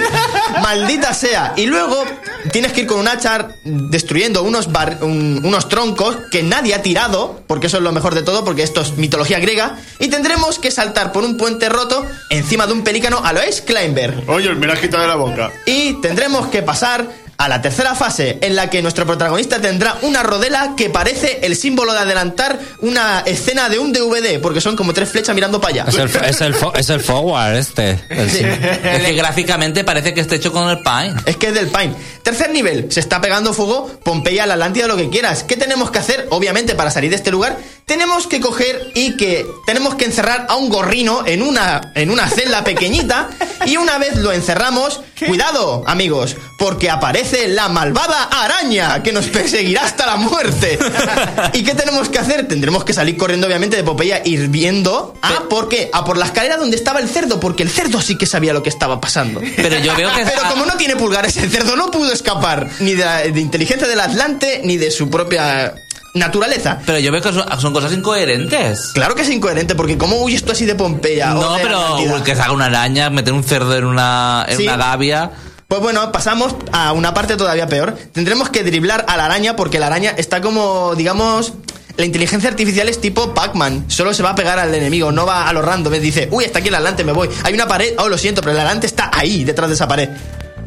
[0.61, 1.53] Maldita sea.
[1.55, 2.03] Y luego
[2.51, 6.81] tienes que ir con un hacha destruyendo unos, bar- un- unos troncos que nadie ha
[6.81, 10.59] tirado, porque eso es lo mejor de todo, porque esto es mitología griega, y tendremos
[10.59, 14.23] que saltar por un puente roto encima de un pelícano a lo Ace Climber.
[14.37, 15.51] Oye, me lo has quitado de la boca.
[15.65, 20.23] Y tendremos que pasar a la tercera fase, en la que nuestro protagonista tendrá una
[20.23, 24.93] rodela que parece el símbolo de adelantar una escena de un DVD, porque son como
[24.93, 25.85] tres flechas mirando para allá.
[25.87, 27.99] Es el, es el, es el forward este.
[28.09, 28.37] El Sí.
[28.39, 28.47] sim-
[28.83, 31.27] Es que gráficamente parece que esté hecho con el Paint.
[31.27, 31.93] Es que es del Pine.
[32.23, 35.43] Tercer nivel, se está pegando fuego Pompeya, la Atlántida, lo que quieras.
[35.43, 36.27] ¿Qué tenemos que hacer?
[36.31, 40.55] Obviamente, para salir de este lugar, tenemos que coger y que tenemos que encerrar a
[40.55, 43.29] un gorrino en una, en una celda pequeñita.
[43.65, 49.83] Y una vez lo encerramos, cuidado, amigos, porque aparece la malvada araña que nos perseguirá
[49.85, 50.77] hasta la muerte.
[51.53, 52.47] ¿Y qué tenemos que hacer?
[52.47, 55.15] Tendremos que salir corriendo, obviamente, de Pompeya, hirviendo.
[55.21, 55.89] Ah, ¿por qué?
[55.93, 58.63] A por la escalera donde estaba el cerdo, porque el cerdo sí que sabía lo
[58.63, 59.41] que estaba pasando.
[59.55, 60.23] Pero yo veo que.
[60.25, 63.87] Pero como no tiene pulgares, el cerdo no pudo escapar ni de, la- de inteligencia
[63.87, 65.75] del Atlante ni de su propia
[66.13, 66.79] naturaleza.
[66.85, 68.91] Pero yo veo que son, son cosas incoherentes.
[68.93, 71.35] Claro que es incoherente, porque ¿cómo huyes tú así de Pompeya?
[71.37, 74.57] o No, de la pero que salga una araña, meter un cerdo en una, en
[74.57, 74.63] Sí.
[74.63, 75.31] una gavia.
[75.67, 77.97] Pues bueno, pasamos a una parte todavía peor.
[78.13, 81.53] Tendremos que driblar a la araña porque la araña está como, digamos...
[81.97, 83.85] La inteligencia artificial es tipo Pac-Man.
[83.87, 85.93] Solo se va a pegar al enemigo, no va a lo random.
[85.93, 87.27] Dice, uy, está aquí el adelante, me voy.
[87.43, 90.07] Hay una pared, oh, lo siento, pero el adelante está ahí, detrás de esa pared.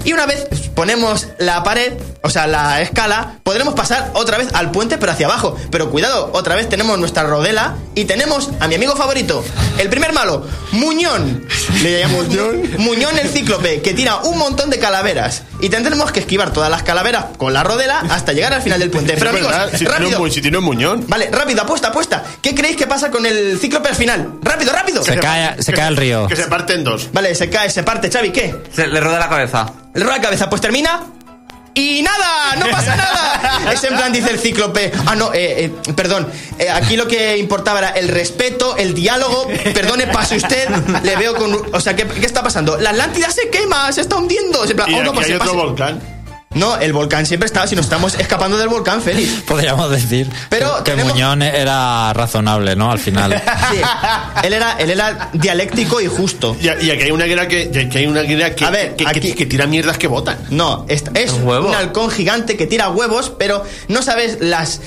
[0.05, 1.93] Y una vez ponemos la pared,
[2.23, 5.57] o sea, la escala, podremos pasar otra vez al puente, pero hacia abajo.
[5.71, 9.45] Pero cuidado, otra vez tenemos nuestra rodela y tenemos a mi amigo favorito,
[9.79, 11.47] el primer malo, Muñón.
[11.83, 12.71] Le llamamos Muñón.
[12.79, 15.43] Muñón el cíclope, que tira un montón de calaveras.
[15.61, 18.91] Y tendremos que esquivar todas las calaveras con la rodela hasta llegar al final del
[18.91, 19.15] puente.
[19.19, 20.31] Pero amigos, si tiene, un, rápido.
[20.31, 21.05] si tiene un muñón.
[21.09, 22.25] Vale, rápido, apuesta, apuesta.
[22.41, 24.39] ¿Qué creéis que pasa con el cíclope al final?
[24.43, 25.05] Rápido, rápido.
[25.05, 26.27] Se cae, se cae el río.
[26.27, 27.09] Que se parte en dos.
[27.13, 28.55] Vale, se cae, se parte, Xavi, ¿qué?
[28.73, 29.73] Se le rueda la cabeza.
[29.95, 31.01] Le rueda la cabeza, pues termina.
[31.75, 33.37] Y nada, no pasa nada.
[33.73, 34.91] Es en plan, dice el cíclope.
[35.07, 36.29] Ah, no, eh, eh, perdón.
[36.59, 39.47] Eh, aquí lo que importaba era el respeto, el diálogo.
[39.75, 40.69] Perdone, pase usted.
[41.03, 41.55] Le veo con.
[41.73, 42.77] O sea, ¿qué, qué está pasando?
[42.79, 44.65] La Atlántida se quema, se está hundiendo.
[44.65, 45.57] Es en plan, Y oh, no, aquí pase, hay otro pase.
[45.67, 46.20] volcán.
[46.53, 49.43] No, el volcán siempre estaba, si nos estamos escapando del volcán, Félix.
[49.47, 52.91] Podríamos decir Pero que, que tenemos- Muñón era razonable, ¿no?
[52.91, 53.41] Al final.
[53.71, 53.77] Sí,
[54.43, 56.57] él era, él era dialéctico y justo.
[56.61, 59.05] Y, y aquí hay una guerra que, que hay una guerra que, A ver, que,
[59.05, 60.39] que- aquí- que tira mierdas que botan.
[60.51, 61.69] No, es, es ¿Un huevo?
[61.69, 64.81] un halcón gigante que tira huevos, pero no sabes las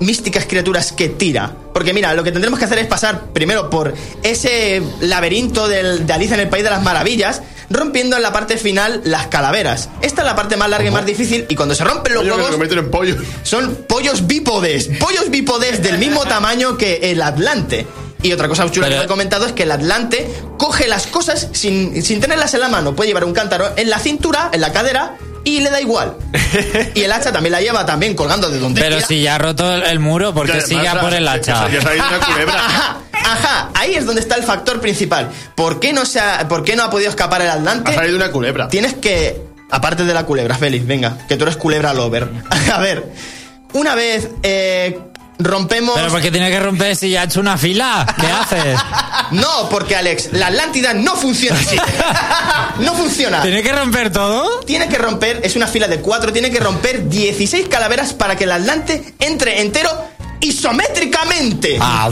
[0.00, 1.50] místicas criaturas que tira.
[1.72, 6.12] Porque mira, lo que tendremos que hacer es pasar primero por ese laberinto del- de
[6.12, 7.40] Alicia en el País de las Maravillas,
[7.70, 9.88] rompiendo en la parte final las calaveras.
[10.02, 12.30] Esta es la parte más larga y más difícil, y cuando se rompen los se
[12.30, 13.16] huevos, en pollo.
[13.44, 14.90] son pollos bípodes.
[14.98, 17.86] Pollos bípodes del mismo tamaño que el Atlante.
[18.22, 21.48] Y otra cosa chula que Pero- he comentado es que el Atlante coge las cosas
[21.52, 22.94] sin, sin tenerlas en la mano.
[22.94, 26.16] Puede llevar un cántaro en la cintura, en la cadera, y le da igual.
[26.94, 29.06] Y el hacha también la lleva también colgando de donde Pero quiera.
[29.08, 31.68] si ya ha roto el, muro, ¿por qué Ya, sigue a por el ya- hacha?
[33.24, 35.30] Ajá, ajá, ahí es donde está el factor principal.
[35.54, 37.92] ¿Por qué no, se ha, ¿por qué no ha podido escapar el Atlante?
[37.92, 38.68] Ha salido una culebra.
[38.68, 39.40] Tienes que,
[39.70, 42.28] aparte de la culebra, Félix, venga, que tú eres culebra lover.
[42.72, 43.12] A ver,
[43.72, 44.98] una vez eh,
[45.38, 45.94] rompemos...
[45.96, 48.06] ¿Pero por qué tiene que romper si ya ha hecho una fila?
[48.20, 48.78] ¿Qué haces?
[49.32, 51.76] No, porque Alex, la Atlántida no funciona así.
[52.80, 53.42] no funciona.
[53.42, 54.60] ¿Tiene que romper todo?
[54.60, 58.44] Tiene que romper, es una fila de cuatro, tiene que romper 16 calaveras para que
[58.44, 59.90] el Atlante entre entero
[60.40, 61.78] isométricamente.
[61.80, 62.10] ¡Ah,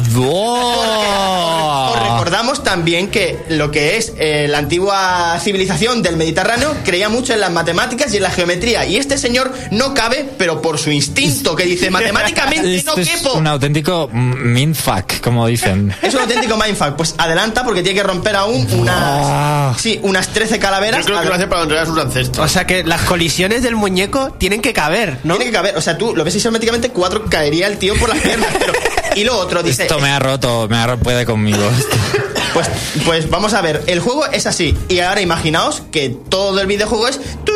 [1.92, 7.32] Os recordamos también que lo que es eh, la antigua civilización del Mediterráneo creía mucho
[7.32, 8.84] en las matemáticas y en la geometría.
[8.86, 13.08] Y este señor no cabe, pero por su instinto que dice matemáticamente no Esto es
[13.08, 13.34] quepo.
[13.34, 15.94] un auténtico mindfuck, como dicen.
[16.02, 16.96] Es un auténtico mindfuck.
[16.96, 21.00] Pues adelanta porque tiene que romper aún unas, sí, unas 13 calaveras.
[21.00, 22.44] Yo creo que lo hace para honrar a sus ancestros.
[22.44, 25.34] O sea que las colisiones del muñeco tienen que caber, ¿no?
[25.36, 25.76] Tiene que caber.
[25.76, 28.50] O sea, tú lo ves isométricamente, cuatro caería el tío por las piernas.
[28.58, 28.72] pero-
[29.14, 29.82] y lo otro dice.
[29.82, 31.62] Esto me ha roto, me ha roto, puede conmigo.
[32.54, 32.68] Pues,
[33.04, 34.76] pues vamos a ver, el juego es así.
[34.88, 37.20] Y ahora imaginaos que todo el videojuego es.
[37.44, 37.52] Tú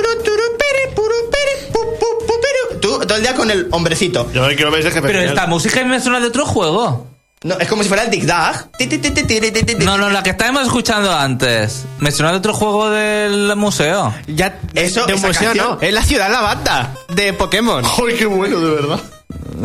[2.81, 4.29] todo el día con el hombrecito.
[4.33, 7.07] Yo lo que lo veis es que Pero esta música me suena de otro juego.
[7.45, 8.71] No, es como si fuera el Dig Dag.
[8.79, 9.85] Ti, ti, ti, ti, ti, ti, ti, ti.
[9.85, 11.85] No, no, la que estábamos escuchando antes.
[11.99, 14.15] Me suena de otro juego del museo.
[14.29, 17.85] Ya, Eso, de un museo canción- no, es la ciudad lavanda de Pokémon.
[17.85, 19.01] ¡Ay, qué bueno, de verdad!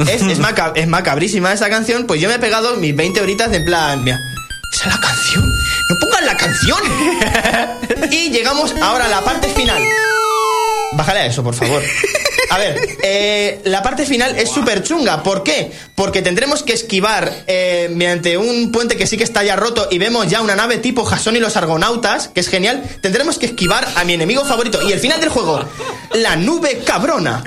[0.02, 0.40] Es, es,
[0.76, 2.06] es macabrísima esa canción.
[2.06, 4.04] Pues yo me he pegado mis 20 horitas de en plan.
[4.04, 4.20] Mira,
[4.74, 5.44] esa es la canción.
[5.90, 6.80] No pongan la canción.
[8.12, 9.82] y llegamos ahora a la parte final.
[10.94, 11.82] Bájale a eso, por favor.
[12.50, 15.22] A ver, eh, la parte final es súper chunga.
[15.22, 15.72] ¿Por qué?
[15.96, 19.98] Porque tendremos que esquivar eh, mediante un puente que sí que está ya roto y
[19.98, 22.84] vemos ya una nave tipo Jason y los Argonautas, que es genial.
[23.02, 24.82] Tendremos que esquivar a mi enemigo favorito.
[24.88, 25.64] Y el final del juego,
[26.14, 27.44] la nube cabrona.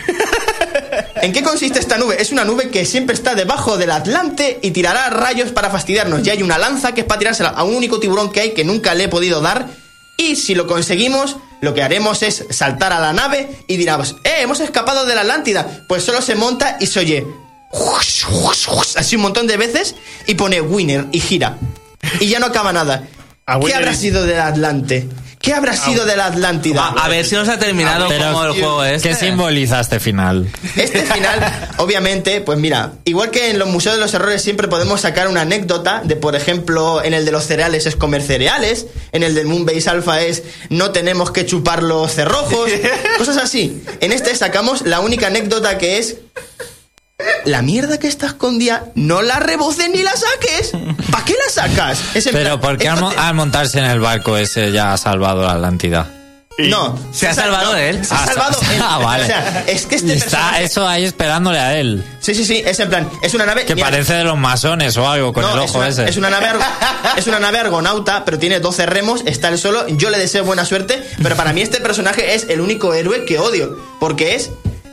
[1.22, 2.20] ¿En qué consiste esta nube?
[2.20, 6.22] Es una nube que siempre está debajo del Atlante y tirará rayos para fastidiarnos.
[6.22, 8.64] Ya hay una lanza que es para tirársela a un único tiburón que hay que
[8.64, 9.68] nunca le he podido dar.
[10.16, 14.38] Y si lo conseguimos, lo que haremos es saltar a la nave y diremos, ¡eh,
[14.40, 15.84] hemos escapado de la Atlántida!
[15.88, 17.26] Pues solo se monta y se oye
[18.96, 19.94] así un montón de veces
[20.26, 21.56] y pone winner y gira.
[22.18, 23.08] Y ya no acaba nada.
[23.46, 25.08] A ¿Qué habrá sido del Atlante?
[25.40, 26.84] ¿Qué habrá sido de la Atlántida?
[26.84, 29.08] A, a ver si nos ha terminado Pero, como el juego este.
[29.08, 30.46] ¿Qué simboliza este final?
[30.76, 35.00] Este final, obviamente, pues mira, igual que en los museos de los errores siempre podemos
[35.00, 39.22] sacar una anécdota de, por ejemplo, en el de los cereales es comer cereales, en
[39.22, 42.70] el del Moonbase Alpha es no tenemos que chupar los cerrojos,
[43.18, 43.82] cosas así.
[44.00, 46.16] En este sacamos la única anécdota que es
[47.44, 50.72] la mierda que está escondida, no la reboces ni la saques.
[51.10, 52.00] ¿Para qué la sacas?
[52.14, 54.96] Es en Pero plan, ¿por qué al, mo- montarse en el barco ese ya ha
[54.98, 56.06] salvado la Atlántida?
[56.58, 58.04] No, Se ha salvado él.
[58.04, 58.80] Se ha Ah, salvado sa- él.
[58.84, 59.22] ah, vale.
[59.24, 62.04] O sea, es que este Está personaje- eso ahí esperándole a él.
[62.20, 63.64] Sí, sí, sí, es en plan, es una nave...
[63.64, 66.04] Que mira, parece de los masones o algo con No, el es ojo una, ese.
[66.10, 66.62] Es una, nave argo-
[67.16, 69.88] es una nave argonauta, pero tiene 12 remos, está él solo.
[69.88, 73.38] Yo le deseo buena suerte, pero para mí este personaje es el único héroe que
[73.38, 73.78] odio.
[73.98, 74.50] Porque es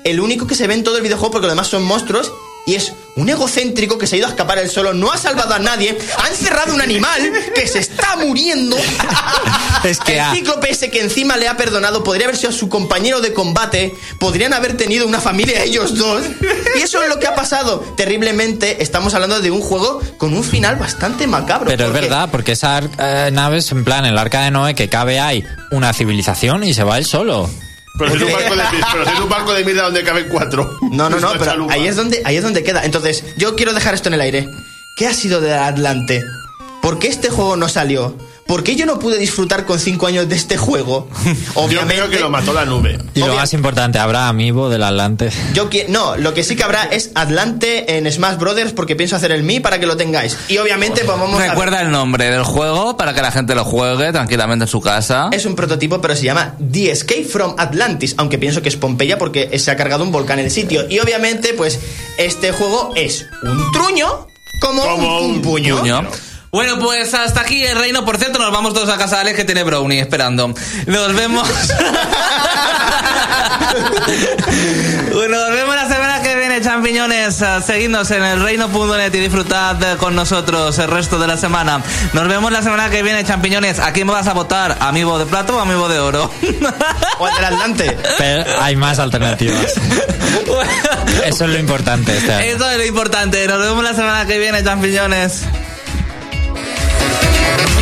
[0.10, 2.32] el único que se ve en todo el videojuego, porque los demás son monstruos.
[2.66, 5.54] Y es un egocéntrico que se ha ido a escapar él solo, no ha salvado
[5.54, 8.76] a nadie, ha encerrado un animal que se está muriendo.
[9.84, 13.22] Es que el cíclope ese que encima le ha perdonado podría haber sido su compañero
[13.22, 16.24] de combate, podrían haber tenido una familia ellos dos.
[16.76, 17.80] Y eso es lo que ha pasado.
[17.96, 21.68] Terriblemente, estamos hablando de un juego con un final bastante macabro.
[21.70, 24.90] Pero es verdad, porque esa eh, nave es en plan el arca de Noé que
[24.90, 27.50] cabe ahí una civilización y se va él solo.
[27.98, 30.28] Pero si es un barco de, pero si es un barco de mierda donde caben
[30.30, 30.78] cuatro.
[30.92, 31.74] No, no, no, pero chalupa.
[31.74, 32.84] ahí es donde ahí es donde queda.
[32.86, 34.48] Entonces, yo quiero dejar esto en el aire.
[34.96, 36.24] ¿Qué ha sido de Atlante?
[36.82, 38.16] ¿Por qué este juego no salió?
[38.48, 41.08] ¿Por qué yo no pude disfrutar con 5 años de este juego?
[41.70, 42.98] Yo creo que lo mató la nube.
[43.14, 45.30] Y lo más importante, habrá amiibo del Atlante.
[45.54, 49.32] Yo no, lo que sí que habrá es Atlante en Smash Brothers porque pienso hacer
[49.32, 50.38] el Mi para que lo tengáis.
[50.48, 53.66] Y obviamente pues vamos a Recuerda el nombre del juego para que la gente lo
[53.66, 55.30] juegue tranquilamente en su casa.
[55.32, 59.18] Es un prototipo, pero se llama The Escape from Atlantis, aunque pienso que es Pompeya
[59.18, 60.88] porque se ha cargado un volcán en el sitio.
[60.90, 61.80] Y obviamente, pues,
[62.18, 64.28] este juego es un truño
[64.60, 65.80] como, Como un, un puño.
[65.80, 66.10] Puño.
[66.52, 68.04] Bueno, pues hasta aquí el reino.
[68.06, 70.52] Por cierto, nos vamos todos a casa de Alex que tiene brownie esperando.
[70.86, 71.48] Nos vemos.
[75.14, 77.44] bueno, nos vemos la semana que viene, champiñones.
[77.66, 81.82] Seguidnos en el reino.net y disfrutad con nosotros el resto de la semana.
[82.14, 83.80] Nos vemos la semana que viene, champiñones.
[83.80, 84.78] ¿A quién vas a votar?
[84.80, 86.32] ¿Amigo de plato o amigo de oro?
[87.20, 87.98] O el del Atlante.
[88.18, 89.74] Pero hay más alternativas.
[91.26, 92.52] Eso es lo importante este.
[92.52, 93.48] Eso es lo importante.
[93.48, 95.44] Nos vemos la semana que viene, champiñones.
[97.48, 97.77] Yeah.